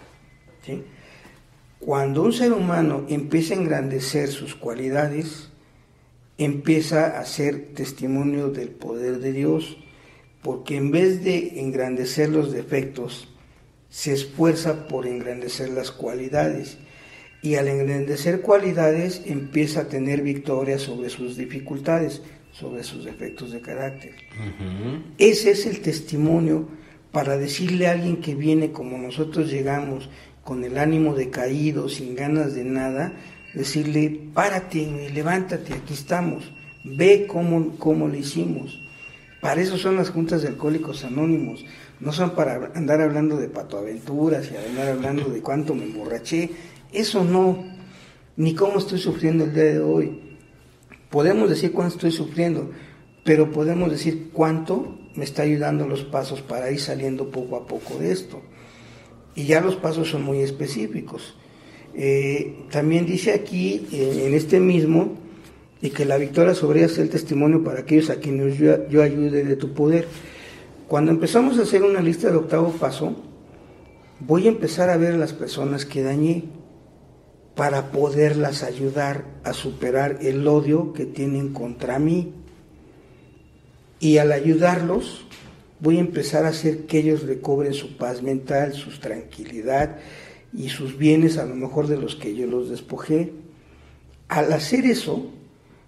[1.79, 5.49] Cuando un ser humano empieza a engrandecer sus cualidades,
[6.37, 9.77] empieza a ser testimonio del poder de Dios,
[10.41, 13.29] porque en vez de engrandecer los defectos,
[13.89, 16.77] se esfuerza por engrandecer las cualidades
[17.41, 23.61] y al engrandecer cualidades empieza a tener victoria sobre sus dificultades, sobre sus defectos de
[23.61, 24.13] carácter.
[25.17, 26.67] Ese es el testimonio
[27.11, 30.09] para decirle a alguien que viene como nosotros llegamos,
[30.49, 33.13] con el ánimo decaído, sin ganas de nada,
[33.53, 36.51] decirle, párate, levántate, aquí estamos,
[36.83, 38.81] ve cómo, cómo le hicimos.
[39.41, 41.63] Para eso son las juntas de alcohólicos anónimos,
[41.99, 46.49] no son para andar hablando de patoaventuras y andar hablando de cuánto me emborraché,
[46.91, 47.63] eso no,
[48.35, 50.19] ni cómo estoy sufriendo el día de hoy.
[51.11, 52.71] Podemos decir cuánto estoy sufriendo,
[53.23, 57.99] pero podemos decir cuánto me está ayudando los pasos para ir saliendo poco a poco
[57.99, 58.41] de esto.
[59.39, 61.33] Y ya los pasos son muy específicos.
[61.95, 65.15] Eh, también dice aquí, eh, en este mismo,
[65.81, 69.01] y que la victoria sobre ella sea el testimonio para aquellos a quienes yo, yo
[69.01, 70.09] ayude de tu poder.
[70.89, 73.15] Cuando empezamos a hacer una lista del octavo paso,
[74.19, 76.43] voy a empezar a ver a las personas que dañé
[77.55, 82.33] para poderlas ayudar a superar el odio que tienen contra mí.
[84.01, 85.28] Y al ayudarlos,
[85.79, 89.97] voy a empezar a hacer que ellos recobren su paz mental, su tranquilidad
[90.53, 93.33] y sus bienes, a lo mejor de los que yo los despojé.
[94.27, 95.31] Al hacer eso,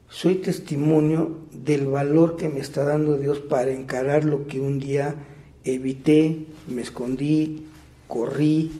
[0.10, 5.16] soy testimonio del valor que me está dando Dios para encarar lo que un día
[5.64, 7.68] evité, me escondí,
[8.08, 8.72] corrí,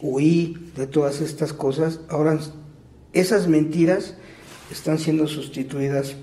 [0.00, 2.38] huí de todas estas cosas, ahora
[3.12, 4.16] esas mentiras
[4.70, 6.16] están siendo sustituidas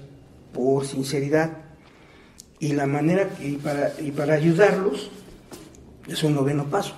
[0.53, 1.64] por sinceridad.
[2.59, 5.11] Y la manera, y para, y para ayudarlos,
[6.07, 6.95] es un noveno paso,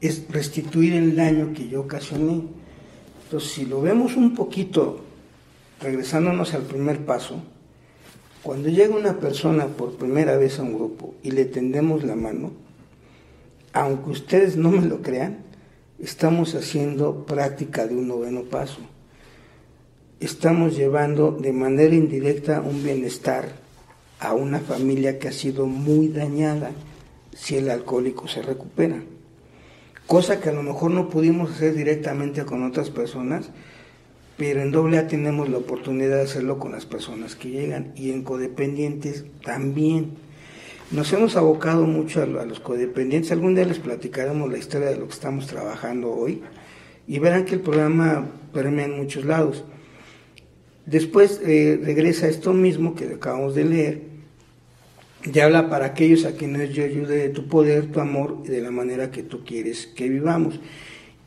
[0.00, 2.44] es restituir el daño que yo ocasioné.
[3.24, 5.00] Entonces, si lo vemos un poquito,
[5.80, 7.42] regresándonos al primer paso,
[8.42, 12.52] cuando llega una persona por primera vez a un grupo y le tendemos la mano,
[13.72, 15.44] aunque ustedes no me lo crean,
[15.98, 18.78] estamos haciendo práctica de un noveno paso.
[20.18, 23.59] Estamos llevando de manera indirecta un bienestar
[24.20, 26.70] a una familia que ha sido muy dañada
[27.34, 29.02] si el alcohólico se recupera.
[30.06, 33.50] Cosa que a lo mejor no pudimos hacer directamente con otras personas,
[34.36, 38.10] pero en doble A tenemos la oportunidad de hacerlo con las personas que llegan y
[38.10, 40.12] en codependientes también.
[40.90, 43.30] Nos hemos abocado mucho a, los codependientes.
[43.32, 46.42] Algún día les platicaremos la historia de lo que estamos trabajando hoy
[47.06, 49.64] y verán que el programa permea en muchos lados.
[50.86, 54.09] Después eh, regresa esto mismo que acabamos de leer
[55.24, 58.60] y habla para aquellos a quienes yo ayude de tu poder, tu amor y de
[58.60, 60.60] la manera que tú quieres que vivamos.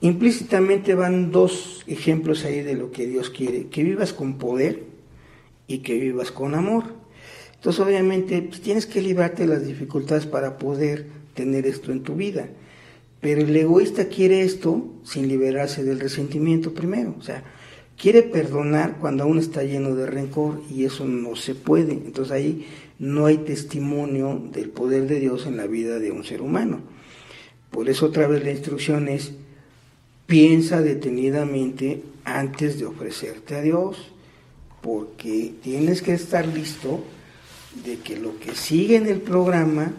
[0.01, 4.83] Implícitamente van dos ejemplos ahí de lo que Dios quiere, que vivas con poder
[5.67, 6.83] y que vivas con amor.
[7.55, 12.15] Entonces, obviamente, pues, tienes que librarte de las dificultades para poder tener esto en tu
[12.15, 12.49] vida.
[13.21, 17.15] Pero el egoísta quiere esto sin liberarse del resentimiento primero.
[17.17, 17.43] O sea,
[17.97, 21.93] quiere perdonar cuando aún está lleno de rencor y eso no se puede.
[21.93, 22.67] Entonces ahí
[22.99, 26.81] no hay testimonio del poder de Dios en la vida de un ser humano.
[27.71, 29.33] Por eso otra vez la instrucción es,
[30.25, 34.11] piensa detenidamente antes de ofrecerte a Dios,
[34.81, 37.03] porque tienes que estar listo
[37.83, 39.93] de que lo que sigue en el programa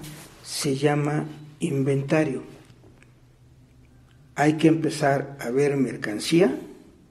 [0.44, 1.26] se llama
[1.58, 2.42] inventario.
[4.36, 6.56] Hay que empezar a ver mercancía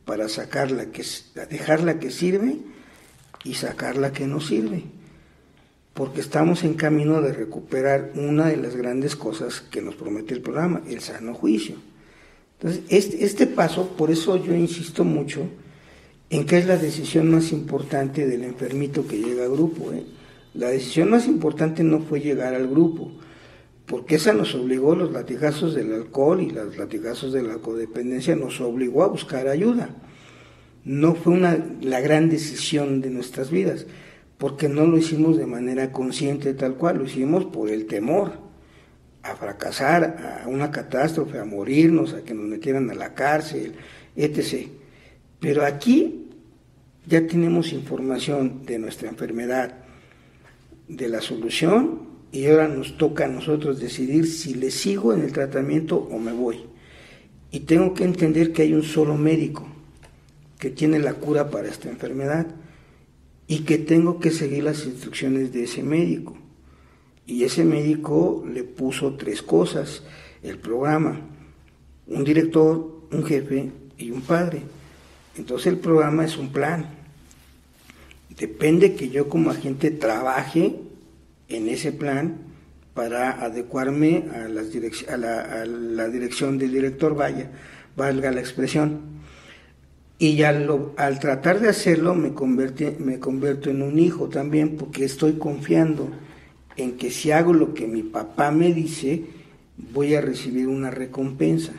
[0.06, 1.04] para sacar la que,
[1.50, 2.58] dejar la que sirve
[3.44, 4.84] y sacar la que no sirve,
[5.94, 10.42] porque estamos en camino de recuperar una de las grandes cosas que nos promete el
[10.42, 11.76] programa, el sano juicio.
[12.60, 15.48] Entonces, este, este paso, por eso yo insisto mucho
[16.30, 19.92] en que es la decisión más importante del enfermito que llega al grupo.
[19.92, 20.04] ¿eh?
[20.56, 23.12] La decisión más importante no fue llegar al grupo,
[23.86, 28.62] porque esa nos obligó, los latigazos del alcohol y los latigazos de la codependencia nos
[28.62, 29.90] obligó a buscar ayuda.
[30.86, 33.86] no fue una, la gran decisión de nuestras vidas,
[34.38, 38.34] porque no lo hicimos de manera consciente tal cual, lo hicimos por el temor
[39.22, 43.74] a fracasar, a una catástrofe, a morirnos, a que nos metieran a la cárcel,
[44.16, 44.68] etc.
[45.40, 46.28] Pero aquí
[47.06, 49.76] ya tenemos información de nuestra enfermedad,
[50.90, 55.32] de la solución, y ahora nos toca a nosotros decidir si le sigo en el
[55.32, 56.62] tratamiento o me voy.
[57.52, 59.68] Y tengo que entender que hay un solo médico
[60.58, 62.48] que tiene la cura para esta enfermedad
[63.48, 66.36] y que tengo que seguir las instrucciones de ese médico.
[67.28, 70.02] Y ese médico le puso tres cosas,
[70.42, 71.22] el programa,
[72.08, 74.64] un director, un jefe y un padre.
[75.38, 76.88] Entonces el programa es un plan.
[78.36, 80.80] Depende que yo como agente trabaje
[81.50, 82.38] en ese plan
[82.94, 84.68] para adecuarme a, las
[85.10, 87.52] a, la, dirección del director, vaya,
[87.96, 89.14] valga la expresión.
[90.20, 90.50] Y ya
[90.98, 92.30] al tratar de hacerlo me,
[93.00, 96.10] me convierto en un hijo también porque estoy confiando
[96.78, 99.24] en que si hago lo que mi papá me dice,
[99.78, 101.74] voy a recibir una recompensa.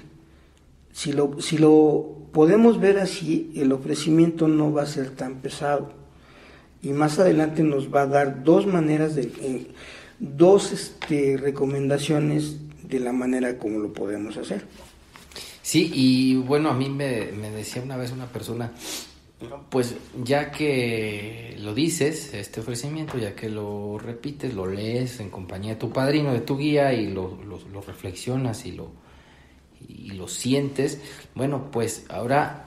[0.93, 6.04] Si lo, si lo podemos ver así, el ofrecimiento no va a ser tan pesado.
[6.85, 9.23] Y más adelante nos va a dar dos maneras de...
[9.23, 9.67] Eh,
[10.19, 14.65] dos este, recomendaciones de la manera como lo podemos hacer.
[15.63, 18.73] Sí, y bueno, a mí me, me decía una vez una persona,
[19.71, 25.73] pues ya que lo dices, este ofrecimiento, ya que lo repites, lo lees en compañía
[25.73, 28.91] de tu padrino, de tu guía y lo, lo, reflexionas y lo,
[29.89, 31.01] y lo sientes,
[31.35, 32.64] bueno, pues ahora,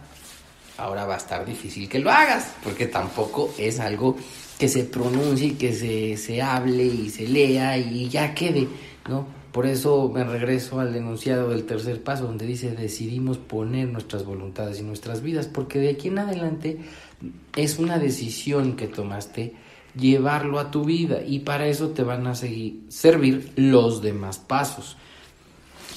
[0.77, 4.15] ahora va a estar difícil que lo hagas, porque tampoco es algo
[4.57, 8.67] que se pronuncie, que se, se hable y se lea y ya quede,
[9.07, 9.37] ¿no?
[9.51, 14.79] Por eso me regreso al denunciado del tercer paso, donde dice decidimos poner nuestras voluntades
[14.79, 16.77] y nuestras vidas, porque de aquí en adelante
[17.55, 19.55] es una decisión que tomaste
[19.95, 24.97] llevarlo a tu vida y para eso te van a seguir, servir los demás pasos.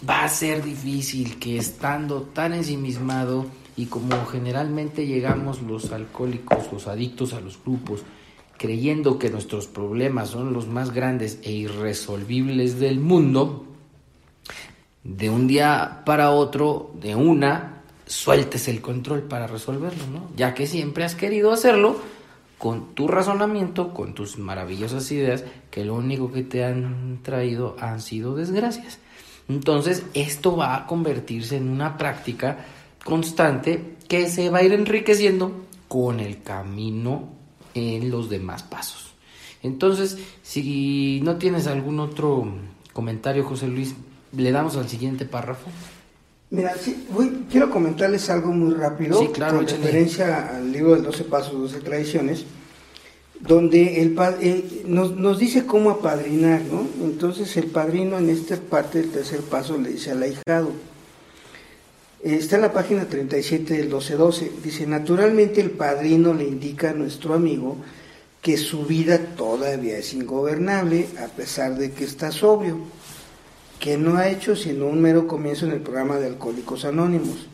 [0.08, 3.46] Va a ser difícil que estando tan ensimismado
[3.80, 8.02] y como generalmente llegamos los alcohólicos, los adictos a los grupos,
[8.58, 13.64] creyendo que nuestros problemas son los más grandes e irresolvibles del mundo,
[15.02, 20.28] de un día para otro, de una, sueltes el control para resolverlo, ¿no?
[20.36, 21.96] Ya que siempre has querido hacerlo
[22.58, 28.02] con tu razonamiento, con tus maravillosas ideas, que lo único que te han traído han
[28.02, 28.98] sido desgracias.
[29.48, 32.58] Entonces, esto va a convertirse en una práctica
[33.04, 35.52] constante que se va a ir enriqueciendo
[35.88, 37.28] con el camino
[37.74, 39.14] en los demás pasos.
[39.62, 42.46] Entonces, si no tienes algún otro
[42.92, 43.94] comentario, José Luis,
[44.36, 45.70] le damos al siguiente párrafo.
[46.50, 51.02] Mira, sí, voy, quiero comentarles algo muy rápido, sí, claro, con referencia al libro de
[51.02, 52.44] 12 Pasos, 12 Tradiciones,
[53.38, 56.86] donde el eh, nos, nos, dice cómo apadrinar, ¿no?
[57.04, 60.72] Entonces el padrino en esta parte del tercer paso le dice al ahijado,
[62.22, 64.52] Está en la página 37 del 1212.
[64.62, 67.78] Dice, naturalmente el padrino le indica a nuestro amigo
[68.42, 72.78] que su vida todavía es ingobernable a pesar de que está sobrio,
[73.78, 77.48] que no ha hecho sino un mero comienzo en el programa de Alcohólicos Anónimos.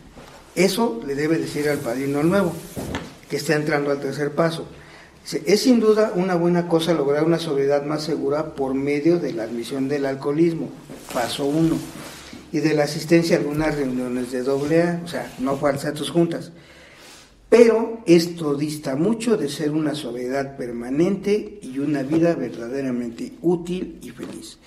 [0.57, 2.53] Eso le debe decir al padrino nuevo,
[3.31, 4.67] que está entrando al tercer paso.
[5.23, 9.33] Dice, es sin duda una buena cosa lograr una sobriedad más segura por medio de
[9.33, 10.71] la admisión del alcoholismo.
[11.13, 11.77] Paso 1
[12.57, 16.09] y de la asistencia a algunas reuniones de doble A, o sea, no falsa tus
[16.09, 16.53] juntas.
[17.51, 24.09] Pero esto dista mucho de ser una soledad permanente y una vida verdaderamente útil y
[24.09, 24.59] feliz.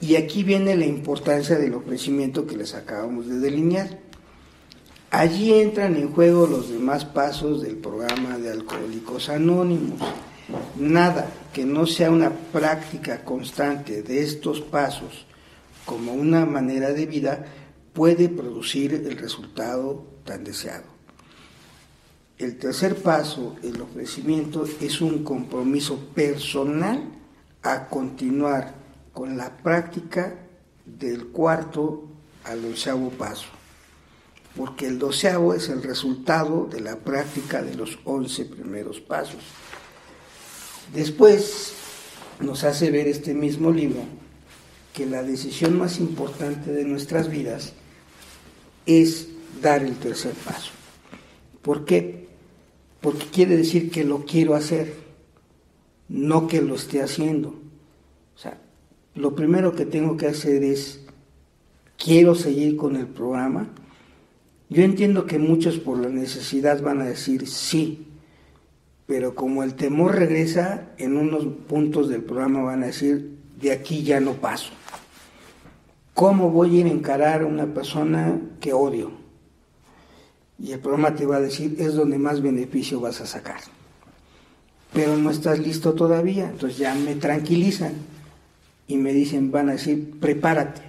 [0.00, 3.98] Y aquí viene la importancia del ofrecimiento que les acabamos de delinear.
[5.10, 10.00] Allí entran en juego los demás pasos del programa de Alcohólicos Anónimos.
[10.78, 15.26] Nada que no sea una práctica constante de estos pasos
[15.84, 17.46] como una manera de vida
[17.92, 20.84] puede producir el resultado tan deseado.
[22.38, 27.04] El tercer paso, el ofrecimiento, es un compromiso personal
[27.62, 28.74] a continuar
[29.12, 30.34] con la práctica
[30.84, 32.04] del cuarto
[32.44, 33.46] al doceavo paso,
[34.56, 39.42] porque el doceavo es el resultado de la práctica de los once primeros pasos.
[40.92, 41.74] Después
[42.40, 44.00] nos hace ver este mismo libro
[44.92, 47.72] que la decisión más importante de nuestras vidas
[48.86, 49.28] es
[49.60, 50.72] dar el tercer paso.
[51.62, 52.28] ¿Por qué?
[53.00, 54.94] Porque quiere decir que lo quiero hacer,
[56.08, 57.48] no que lo esté haciendo.
[58.34, 58.58] O sea,
[59.14, 61.00] lo primero que tengo que hacer es,
[61.96, 63.68] quiero seguir con el programa
[64.68, 68.06] Yo entiendo que muchos por la necesidad van a decir sí,
[69.06, 74.02] pero como el temor regresa, en unos puntos del programa van a decir, de aquí
[74.02, 74.72] ya no paso.
[76.14, 79.12] ¿Cómo voy a ir a encarar a una persona que odio?
[80.58, 83.60] Y el programa te va a decir, es donde más beneficio vas a sacar.
[84.92, 87.94] Pero no estás listo todavía, entonces ya me tranquilizan
[88.86, 90.82] y me dicen, van a decir, prepárate.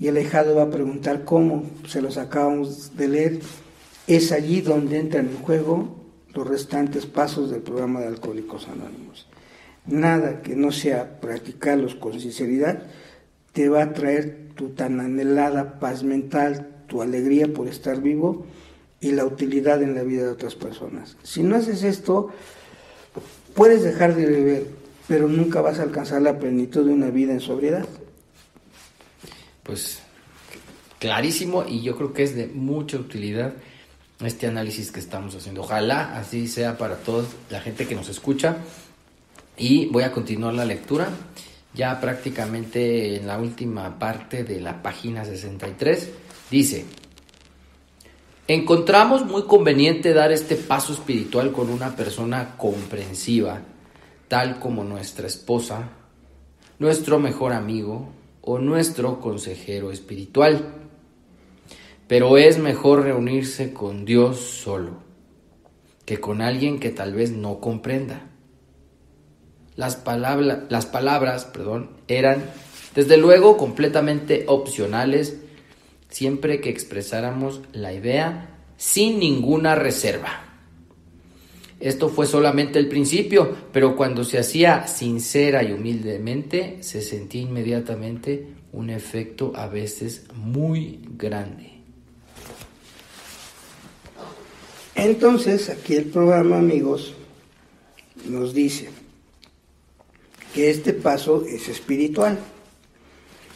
[0.00, 3.40] Y el dejado va a preguntar cómo, se los acabamos de leer,
[4.08, 5.96] es allí donde entran en juego
[6.34, 9.28] los restantes pasos del programa de Alcohólicos Anónimos.
[9.86, 12.82] Nada que no sea practicarlos con sinceridad
[13.54, 18.44] te va a traer tu tan anhelada paz mental, tu alegría por estar vivo
[19.00, 21.16] y la utilidad en la vida de otras personas.
[21.22, 22.30] Si no haces esto,
[23.54, 24.66] puedes dejar de beber,
[25.08, 27.86] pero nunca vas a alcanzar la plenitud de una vida en sobriedad.
[29.62, 30.00] Pues
[30.98, 33.54] clarísimo y yo creo que es de mucha utilidad
[34.20, 35.62] este análisis que estamos haciendo.
[35.62, 38.56] Ojalá así sea para toda la gente que nos escucha.
[39.56, 41.08] Y voy a continuar la lectura.
[41.74, 46.10] Ya prácticamente en la última parte de la página 63
[46.50, 46.84] dice,
[48.46, 53.60] encontramos muy conveniente dar este paso espiritual con una persona comprensiva,
[54.28, 55.88] tal como nuestra esposa,
[56.78, 58.08] nuestro mejor amigo
[58.40, 60.84] o nuestro consejero espiritual
[62.06, 65.02] pero es mejor reunirse con Dios solo
[66.04, 68.28] que con alguien que tal vez no comprenda.
[69.76, 70.02] Las,
[70.68, 72.44] las palabras perdón, eran,
[72.94, 75.36] desde luego, completamente opcionales
[76.08, 80.44] siempre que expresáramos la idea sin ninguna reserva.
[81.80, 88.46] Esto fue solamente el principio, pero cuando se hacía sincera y humildemente, se sentía inmediatamente
[88.72, 91.72] un efecto a veces muy grande.
[94.94, 97.12] Entonces, aquí el programa, amigos,
[98.28, 98.88] nos dice
[100.54, 102.38] que este paso es espiritual.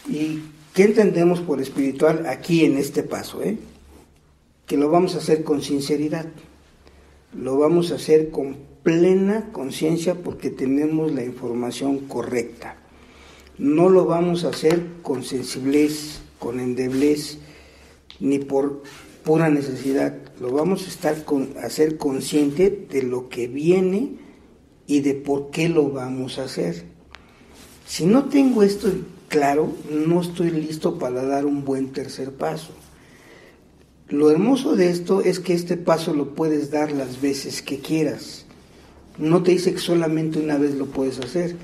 [0.09, 0.41] ¿Y
[0.75, 3.41] qué entendemos por espiritual aquí en este paso?
[3.43, 3.57] Eh?
[4.67, 6.27] Que lo vamos a hacer con sinceridad,
[7.33, 12.77] lo vamos a hacer con plena conciencia porque tenemos la información correcta.
[13.59, 17.39] No lo vamos a hacer con sensiblez, con endeblez,
[18.19, 18.83] ni por
[19.25, 24.28] pura necesidad, lo vamos a estar con, a ser consciente de lo que viene
[24.89, 26.83] y de por qué lo vamos a hacer.
[27.87, 28.91] Si no tengo esto
[29.29, 32.73] claro, no estoy listo para dar un buen tercer paso.
[34.09, 38.47] Lo hermoso de esto es que este paso lo puedes dar las veces que quieras.
[39.19, 41.55] No te dice que solamente una vez lo puedes hacer.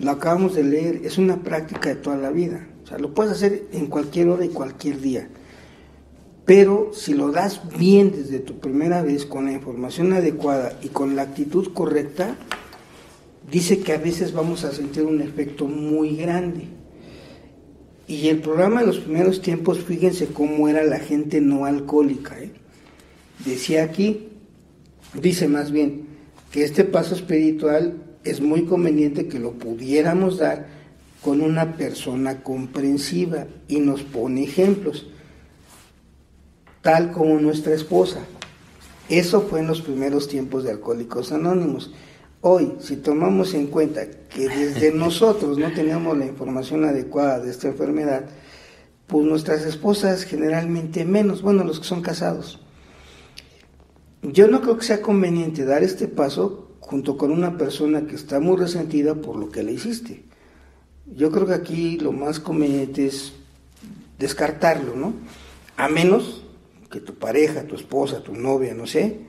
[0.00, 2.66] Lo acabamos de leer, es una práctica de toda la vida.
[2.82, 5.28] O sea, lo puedes hacer en cualquier hora y cualquier día.
[6.48, 11.14] Pero si lo das bien desde tu primera vez, con la información adecuada y con
[11.14, 12.36] la actitud correcta,
[13.52, 16.62] dice que a veces vamos a sentir un efecto muy grande.
[18.06, 22.40] Y el programa de los primeros tiempos, fíjense cómo era la gente no alcohólica.
[22.40, 22.50] ¿eh?
[23.44, 24.28] Decía aquí,
[25.20, 26.06] dice más bien,
[26.50, 30.66] que este paso espiritual es muy conveniente que lo pudiéramos dar
[31.20, 35.08] con una persona comprensiva y nos pone ejemplos
[36.88, 38.20] tal como nuestra esposa.
[39.10, 41.92] Eso fue en los primeros tiempos de Alcohólicos Anónimos.
[42.40, 47.68] Hoy, si tomamos en cuenta que desde nosotros no teníamos la información adecuada de esta
[47.68, 48.24] enfermedad,
[49.06, 52.58] pues nuestras esposas generalmente menos, bueno, los que son casados.
[54.22, 58.40] Yo no creo que sea conveniente dar este paso junto con una persona que está
[58.40, 60.24] muy resentida por lo que le hiciste.
[61.04, 63.34] Yo creo que aquí lo más conveniente es
[64.18, 65.12] descartarlo, ¿no?
[65.76, 66.44] A menos
[66.90, 69.20] que tu pareja, tu esposa, tu novia, no sé,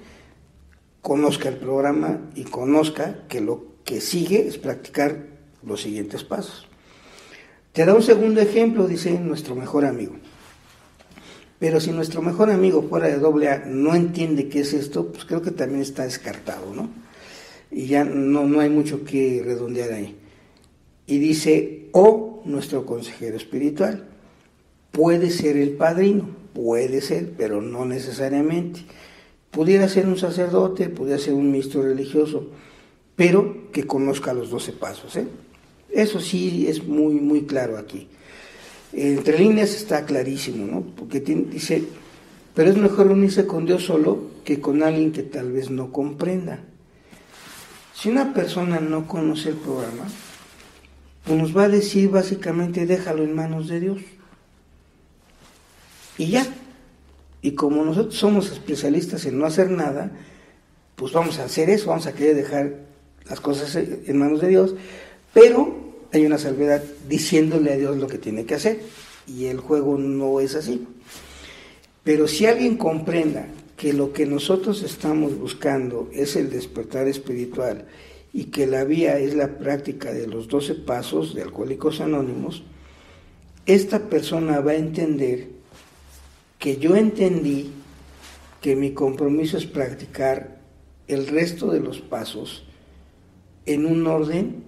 [1.01, 5.27] conozca el programa y conozca que lo que sigue es practicar
[5.63, 6.67] los siguientes pasos.
[7.73, 10.15] Te da un segundo ejemplo, dice nuestro mejor amigo.
[11.59, 15.25] Pero si nuestro mejor amigo fuera de doble A no entiende qué es esto, pues
[15.25, 16.89] creo que también está descartado, ¿no?
[17.69, 20.17] Y ya no, no hay mucho que redondear ahí.
[21.05, 24.07] Y dice, o nuestro consejero espiritual,
[24.91, 26.38] puede ser el padrino.
[26.53, 28.81] Puede ser, pero no necesariamente.
[29.51, 32.47] Pudiera ser un sacerdote, pudiera ser un ministro religioso,
[33.15, 35.15] pero que conozca los doce pasos.
[35.15, 35.27] ¿eh?
[35.91, 38.07] Eso sí es muy, muy claro aquí.
[38.93, 40.81] Entre líneas está clarísimo, ¿no?
[40.81, 41.83] Porque dice,
[42.55, 46.63] pero es mejor unirse con Dios solo que con alguien que tal vez no comprenda.
[47.93, 50.07] Si una persona no conoce el programa,
[51.25, 53.97] pues nos va a decir básicamente déjalo en manos de Dios.
[56.19, 56.45] Y ya.
[57.41, 60.11] Y como nosotros somos especialistas en no hacer nada,
[60.97, 62.75] pues vamos a hacer eso, vamos a querer dejar
[63.27, 64.75] las cosas en manos de Dios,
[65.33, 65.73] pero
[66.11, 68.81] hay una salvedad diciéndole a Dios lo que tiene que hacer.
[69.27, 70.85] Y el juego no es así.
[72.03, 73.45] Pero si alguien comprenda
[73.77, 77.85] que lo que nosotros estamos buscando es el despertar espiritual
[78.33, 82.63] y que la vía es la práctica de los 12 pasos de Alcohólicos Anónimos,
[83.65, 85.58] esta persona va a entender
[86.59, 87.71] que yo entendí
[88.61, 90.59] que mi compromiso es practicar
[91.07, 92.65] el resto de los pasos
[93.65, 94.63] en un orden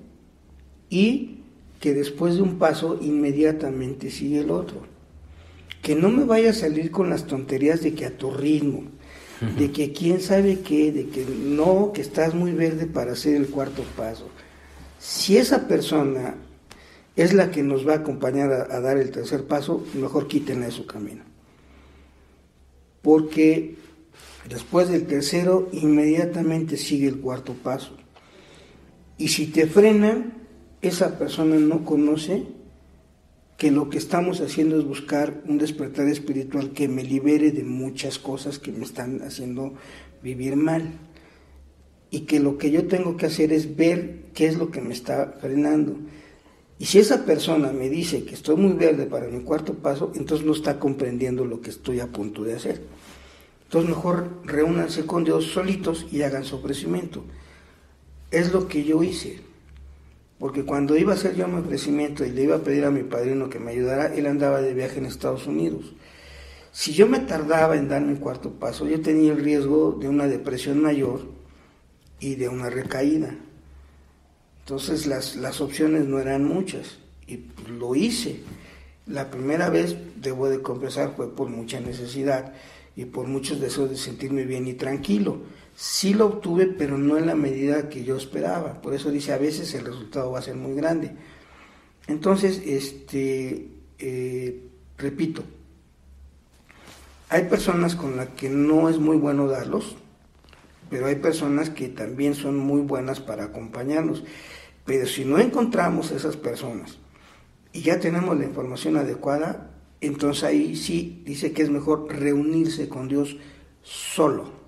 [0.90, 1.42] y
[1.80, 4.84] que después de un paso inmediatamente sigue el otro.
[5.82, 8.84] Que no me vaya a salir con las tonterías de que a tu ritmo,
[9.58, 13.48] de que quién sabe qué, de que no, que estás muy verde para hacer el
[13.48, 14.30] cuarto paso.
[15.00, 16.36] Si esa persona
[17.16, 20.72] es la que nos va a acompañar a, dar el tercer paso, mejor quítenla de
[20.72, 21.31] su camino.
[23.02, 23.76] Porque
[24.50, 27.96] después del tercero, inmediatamente sigue el cuarto paso.
[29.18, 30.34] Y si te frenan,
[30.82, 32.44] esa persona no conoce
[33.58, 38.18] que lo que estamos haciendo es buscar un despertar espiritual que me libere de muchas
[38.18, 39.76] cosas que me están haciendo
[40.24, 40.94] vivir mal.
[42.10, 44.94] Y que lo que yo tengo que hacer es ver qué es lo que me
[44.94, 45.96] está frenando.
[46.82, 50.48] Y si esa persona me dice que estoy muy verde para mi cuarto paso, entonces
[50.48, 52.82] no está comprendiendo lo que estoy a punto de hacer.
[53.66, 57.24] Entonces mejor reúnanse con Dios solitos y hagan su ofrecimiento.
[58.32, 59.42] Es lo que yo hice.
[60.40, 63.04] Porque cuando iba a hacer yo mi ofrecimiento y le iba a pedir a mi
[63.04, 65.94] padrino que me ayudara, él andaba de viaje en Estados Unidos.
[66.72, 70.26] Si yo me tardaba en dar mi cuarto paso, yo tenía el riesgo de una
[70.26, 71.28] depresión mayor
[72.20, 73.36] y de una recaída.
[74.62, 76.98] Entonces las, las opciones no eran muchas
[77.28, 77.46] y
[77.78, 78.42] lo hice.
[79.08, 82.54] La primera vez, debo de confesar, fue por mucha necesidad
[82.96, 85.42] y por muchos deseos de sentirme bien y tranquilo
[85.76, 88.82] sí lo obtuve, pero no en la medida que yo esperaba.
[88.82, 91.12] Por eso dice, a veces el resultado va a ser muy grande.
[92.08, 93.68] Entonces, este,
[94.00, 94.64] eh,
[94.98, 95.44] repito,
[97.30, 99.96] hay personas con las que no es muy bueno darlos,
[100.92, 104.24] pero hay personas que también son muy buenas para acompañarnos.
[104.86, 107.00] Pero si no encontramos esas personas
[107.74, 109.72] y ya tenemos la información adecuada,
[110.02, 113.38] entonces ahí sí dice que es mejor reunirse con Dios
[113.82, 114.62] solo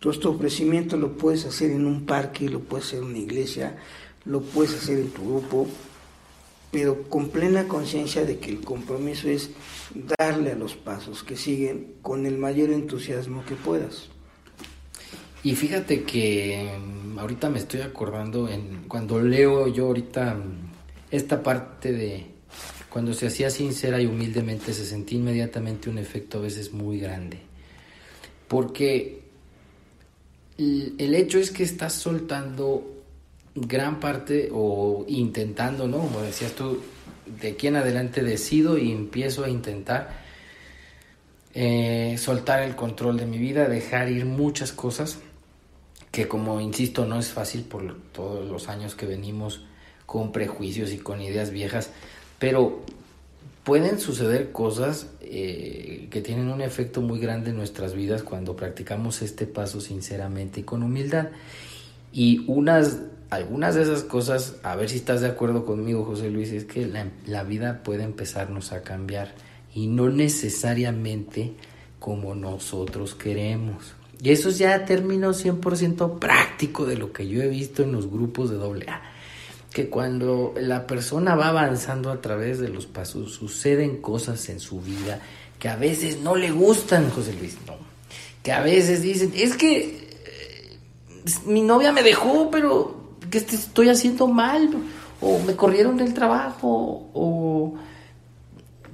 [0.00, 3.78] todo este ofrecimiento lo puedes hacer en un parque, lo puedes hacer en una iglesia,
[4.24, 5.66] lo puedes hacer en tu grupo,
[6.70, 9.50] pero con plena conciencia de que el compromiso es
[10.18, 14.08] darle a los pasos que siguen con el mayor entusiasmo que puedas.
[15.44, 20.70] Y fíjate que mm, ahorita me estoy acordando en cuando leo yo ahorita mm,
[21.10, 22.26] esta parte de
[22.90, 27.38] cuando se hacía sincera y humildemente se sentía inmediatamente un efecto a veces muy grande.
[28.48, 29.22] Porque
[30.56, 33.04] el hecho es que estás soltando
[33.54, 35.98] gran parte o intentando, ¿no?
[35.98, 36.80] Como decías tú,
[37.40, 40.22] de aquí en adelante decido y empiezo a intentar
[41.54, 45.18] eh, soltar el control de mi vida, dejar ir muchas cosas
[46.10, 49.64] que como insisto no es fácil por todos los años que venimos
[50.06, 51.90] con prejuicios y con ideas viejas,
[52.38, 52.82] pero
[53.64, 59.20] pueden suceder cosas eh, que tienen un efecto muy grande en nuestras vidas cuando practicamos
[59.20, 61.28] este paso sinceramente y con humildad.
[62.10, 66.50] Y unas, algunas de esas cosas, a ver si estás de acuerdo conmigo, José Luis,
[66.52, 69.34] es que la, la vida puede empezarnos a cambiar
[69.74, 71.52] y no necesariamente
[71.98, 73.97] como nosotros queremos.
[74.22, 78.10] Y eso es ya término 100% práctico de lo que yo he visto en los
[78.10, 79.02] grupos de doble A
[79.72, 84.80] que cuando la persona va avanzando a través de los pasos suceden cosas en su
[84.80, 85.20] vida
[85.58, 87.74] que a veces no le gustan, José Luis, no.
[88.42, 90.78] Que a veces dicen, es que eh,
[91.46, 94.70] mi novia me dejó, pero que estoy haciendo mal,
[95.20, 97.74] o me corrieron del trabajo, o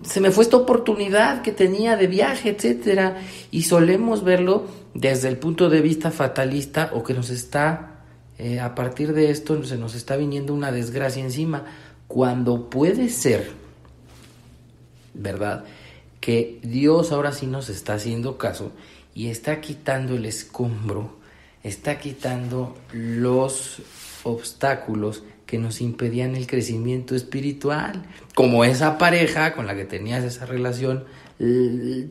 [0.05, 3.19] se me fue esta oportunidad que tenía de viaje, etcétera,
[3.51, 7.95] y solemos verlo desde el punto de vista fatalista o que nos está
[8.39, 11.65] eh, a partir de esto se nos está viniendo una desgracia encima,
[12.09, 13.51] cuando puede ser,
[15.15, 15.65] ¿verdad?
[16.21, 18.73] Que Dios ahora sí nos está haciendo caso
[19.15, 21.17] y está quitando el escombro,
[21.63, 23.83] está quitando los
[24.25, 28.03] obstáculos que nos impedían el crecimiento espiritual,
[28.35, 31.05] como esa pareja con la que tenías esa relación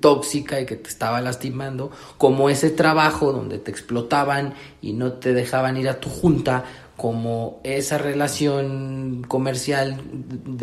[0.01, 5.33] tóxica y que te estaba lastimando, como ese trabajo donde te explotaban y no te
[5.33, 6.65] dejaban ir a tu junta
[6.97, 10.01] como esa relación comercial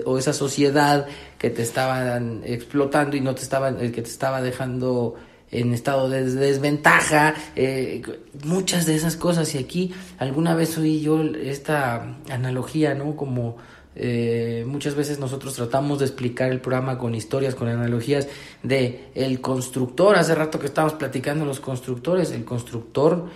[0.05, 1.07] o esa sociedad
[1.39, 5.17] que te estaban explotando y no te estaban, que te estaba dejando
[5.51, 8.03] en estado de desventaja, eh,
[8.45, 9.55] muchas de esas cosas.
[9.55, 13.17] Y aquí alguna vez oí yo esta analogía, ¿no?
[13.17, 13.57] Como
[13.97, 18.29] eh, muchas veces nosotros tratamos de explicar el programa con historias, con analogías
[18.63, 20.17] de el constructor.
[20.17, 23.27] Hace rato que estábamos platicando los constructores, el constructor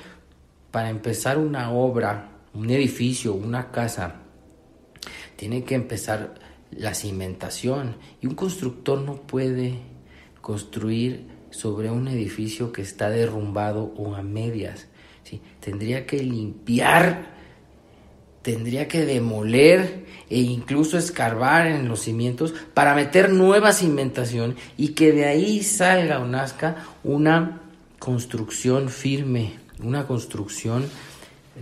[0.71, 4.17] para empezar una obra, un edificio, una casa,
[5.37, 6.35] tiene que empezar
[6.71, 9.79] la cimentación y un constructor no puede
[10.41, 14.89] construir sobre un edificio que está derrumbado o a medias.
[15.23, 15.41] ¿sí?
[15.61, 17.35] Tendría que limpiar,
[18.43, 25.13] tendría que demoler e incluso escarbar en los cimientos para meter nueva cimentación y que
[25.13, 27.63] de ahí salga o nazca una
[28.01, 30.87] construcción firme, una construcción,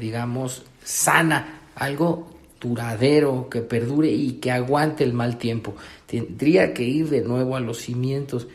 [0.01, 2.31] digamos, sana, algo
[2.61, 5.75] duradero, que perdure y que aguante el mal tiempo.
[6.07, 8.47] Tendría que ir de nuevo a los cimientos.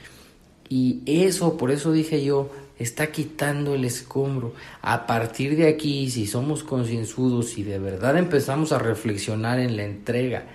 [0.70, 2.50] Y eso, por eso dije yo,
[2.80, 4.54] está quitando el escombro.
[4.82, 9.84] A partir de aquí, si somos concienzudos y de verdad empezamos a reflexionar en la
[9.84, 10.46] entrega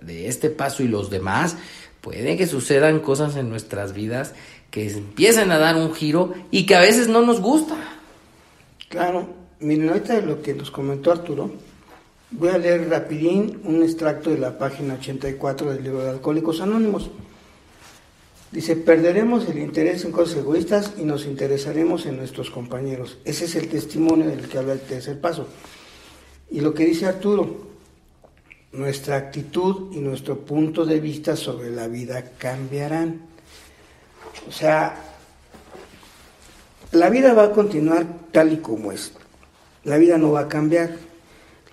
[0.00, 1.56] de este paso y los demás,
[2.00, 4.34] puede que sucedan cosas en nuestras vidas
[4.70, 7.76] que empiecen a dar un giro y que a veces no nos gusta.
[8.88, 9.28] Claro,
[9.60, 11.50] miren, ahorita lo que nos comentó Arturo,
[12.30, 17.10] voy a leer rapidín un extracto de la página 84 del libro de Alcohólicos Anónimos.
[18.50, 23.18] Dice, perderemos el interés en cosas egoístas y nos interesaremos en nuestros compañeros.
[23.24, 25.46] Ese es el testimonio del que habla el tercer paso.
[26.50, 27.68] Y lo que dice Arturo,
[28.72, 33.20] nuestra actitud y nuestro punto de vista sobre la vida cambiarán.
[34.48, 34.96] O sea,
[36.92, 39.12] la vida va a continuar tal y como es.
[39.84, 40.96] La vida no va a cambiar.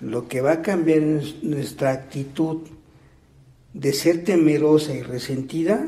[0.00, 2.58] Lo que va a cambiar es nuestra actitud
[3.72, 5.86] de ser temerosa y resentida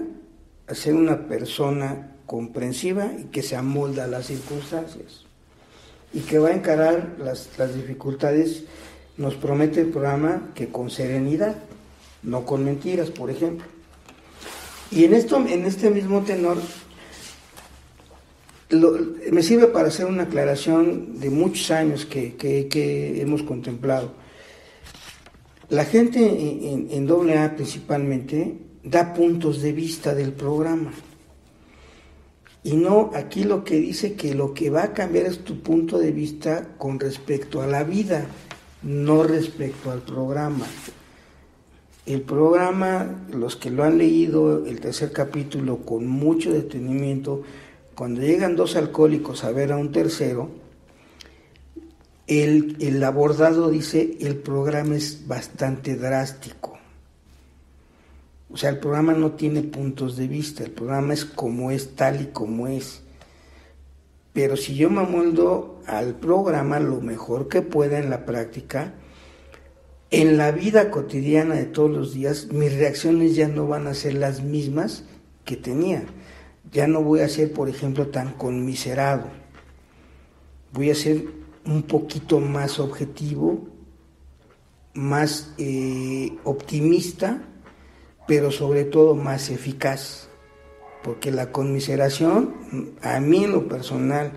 [0.68, 5.24] a ser una persona comprensiva y que se amolda a las circunstancias
[6.12, 8.64] y que va a encarar las, las dificultades,
[9.16, 11.56] nos promete el programa que con serenidad,
[12.22, 13.66] no con mentiras, por ejemplo.
[14.90, 16.58] Y en, esto, en este mismo tenor,
[18.70, 24.12] me sirve para hacer una aclaración de muchos años que, que, hemos contemplado.
[25.68, 30.92] La gente en, en, en AA principalmente da puntos de vista del programa.
[32.62, 35.98] Y no, aquí lo que dice que lo que va a cambiar es tu punto
[35.98, 38.26] de vista con respecto a la vida,
[38.82, 40.66] no respecto al programa.
[42.06, 47.42] El programa, los que lo han leído, el tercer capítulo, con mucho detenimiento,
[47.94, 50.48] cuando llegan dos alcohólicos a ver a un tercero,
[52.26, 56.77] el, el abordado dice, el programa es bastante drástico
[58.50, 62.22] o sea, el programa no tiene puntos de vista, el programa es como es, tal
[62.22, 63.02] y como es.
[64.32, 68.94] Pero si yo me amoldo al programa lo mejor que pueda en la práctica,
[70.10, 74.14] en la vida cotidiana de todos los días, mis reacciones ya no van a ser
[74.14, 75.04] las mismas
[75.44, 76.04] que tenía.
[76.72, 79.24] Ya no voy a ser, por ejemplo, tan conmiserado.
[80.72, 81.26] Voy a ser
[81.66, 83.68] un poquito más objetivo,
[84.94, 87.47] más eh, optimista
[88.28, 90.28] pero sobre todo más eficaz,
[91.02, 94.32] porque la conmiseración, a mí en lo personal,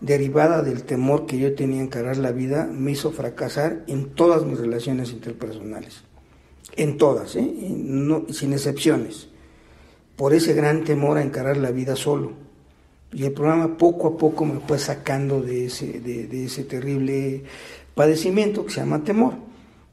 [0.00, 4.44] derivada del temor que yo tenía a encarar la vida, me hizo fracasar en todas
[4.44, 6.02] mis relaciones interpersonales,
[6.74, 7.54] en todas, ¿eh?
[8.30, 9.28] sin excepciones,
[10.16, 12.32] por ese gran temor a encarar la vida solo.
[13.12, 17.44] Y el programa poco a poco me fue sacando de ese, de ese terrible
[17.94, 19.34] padecimiento que se llama temor.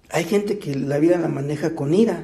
[0.10, 2.24] Hay gente que la vida la maneja con ira,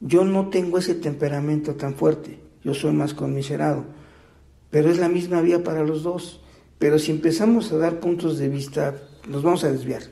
[0.00, 3.84] yo no tengo ese temperamento tan fuerte, yo soy más conmiserado,
[4.70, 6.40] pero es la misma vía para los dos.
[6.78, 8.94] Pero si empezamos a dar puntos de vista,
[9.26, 10.02] nos vamos a desviar.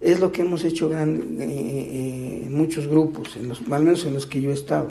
[0.00, 4.04] Es lo que hemos hecho gran, eh, eh, en muchos grupos, en los, al menos
[4.04, 4.88] en los que yo he estado.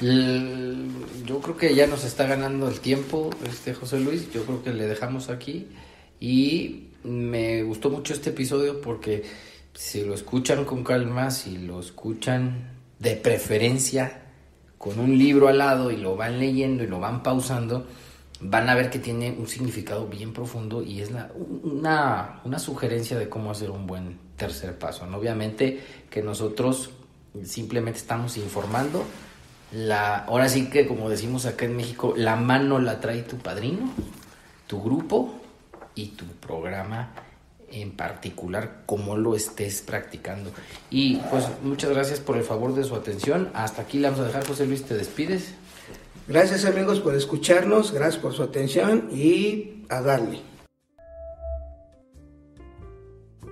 [0.00, 4.32] Yo creo que ya nos está ganando el tiempo, este José Luis.
[4.32, 5.68] Yo creo que le dejamos aquí.
[6.18, 9.22] Y me gustó mucho este episodio porque
[9.74, 12.71] si lo escuchan con calma, si lo escuchan
[13.02, 14.22] de preferencia
[14.78, 17.86] con un libro al lado y lo van leyendo y lo van pausando,
[18.40, 21.10] van a ver que tiene un significado bien profundo y es
[21.64, 25.04] una, una, sugerencia de cómo hacer un buen tercer paso.
[25.04, 26.90] Obviamente que nosotros
[27.44, 29.04] simplemente estamos informando.
[29.72, 33.90] La, ahora sí que como decimos acá en México, la mano la trae tu padrino,
[34.68, 35.40] tu grupo
[35.96, 37.10] y tu programa
[37.72, 40.50] en particular cómo lo estés practicando.
[40.90, 43.50] Y pues muchas gracias por el favor de su atención.
[43.54, 45.54] Hasta aquí la vamos a dejar, José Luis, te despides.
[46.28, 50.52] Gracias amigos por escucharnos, gracias por su atención y a darle.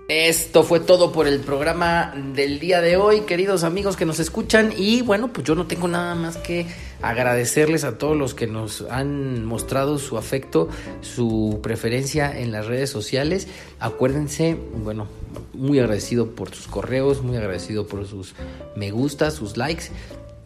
[0.08, 4.72] Esto fue todo por el programa del día de hoy, queridos amigos que nos escuchan.
[4.76, 6.66] Y bueno, pues yo no tengo nada más que
[7.02, 10.68] agradecerles a todos los que nos han mostrado su afecto,
[11.00, 13.48] su preferencia en las redes sociales.
[13.78, 15.06] Acuérdense, bueno,
[15.52, 18.34] muy agradecido por sus correos, muy agradecido por sus
[18.76, 19.84] me gusta, sus likes,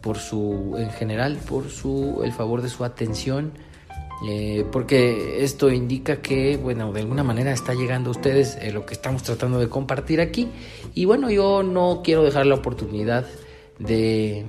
[0.01, 3.53] por su, en general, por su, el favor de su atención
[4.23, 8.85] eh, porque esto indica que, bueno, de alguna manera está llegando a ustedes eh, lo
[8.85, 10.47] que estamos tratando de compartir aquí.
[10.93, 13.25] Y bueno, yo no quiero dejar la oportunidad
[13.77, 14.45] de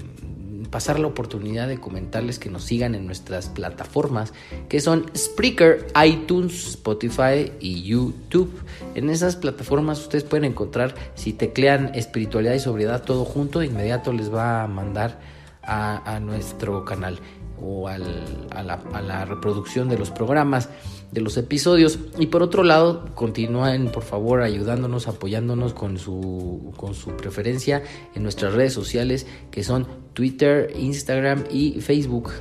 [0.70, 4.32] pasar la oportunidad de comentarles que nos sigan en nuestras plataformas
[4.68, 8.52] que son Spreaker, iTunes, Spotify y YouTube.
[8.94, 14.12] En esas plataformas ustedes pueden encontrar, si teclean espiritualidad y sobriedad todo junto, de inmediato
[14.12, 15.20] les va a mandar
[15.68, 17.18] a nuestro canal
[17.61, 20.68] o a, la, reproducción de los programas,
[21.12, 21.98] de los episodios.
[22.18, 27.82] Y por otro lado, continúen por favor ayudándonos, apoyándonos con su, con su preferencia
[28.14, 32.32] en nuestras redes sociales que son Twitter, Instagram y Facebook.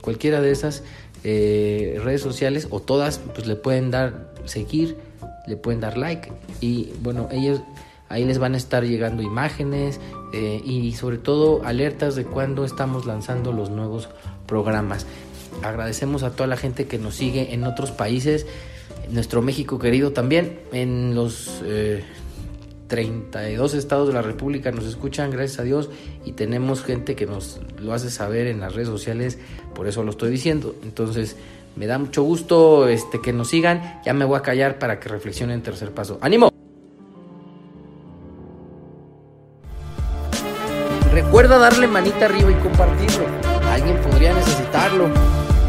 [0.00, 0.82] Cualquiera de esas
[1.24, 4.96] eh, redes sociales o todas, pues le pueden dar seguir,
[5.46, 7.62] le pueden dar like y bueno, ellos
[8.08, 10.00] ahí les van a estar llegando imágenes
[10.32, 14.08] eh, y sobre todo alertas de cuando estamos lanzando los nuevos
[14.46, 15.06] programas.
[15.62, 18.46] Agradecemos a toda la gente que nos sigue en otros países,
[19.10, 21.62] nuestro México querido también, en los
[22.88, 25.90] 32 eh, estados de la República nos escuchan, gracias a Dios,
[26.24, 29.38] y tenemos gente que nos lo hace saber en las redes sociales,
[29.74, 30.74] por eso lo estoy diciendo.
[30.82, 31.36] Entonces,
[31.76, 35.08] me da mucho gusto este, que nos sigan, ya me voy a callar para que
[35.08, 36.18] reflexionen tercer paso.
[36.20, 36.50] ¡Ánimo!
[41.12, 45.10] Recuerda darle manita arriba y compartirlo alguien podría necesitarlo.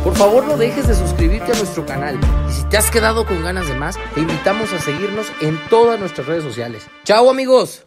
[0.03, 3.43] Por favor no dejes de suscribirte a nuestro canal y si te has quedado con
[3.43, 6.87] ganas de más, te invitamos a seguirnos en todas nuestras redes sociales.
[7.03, 7.85] ¡Chao amigos!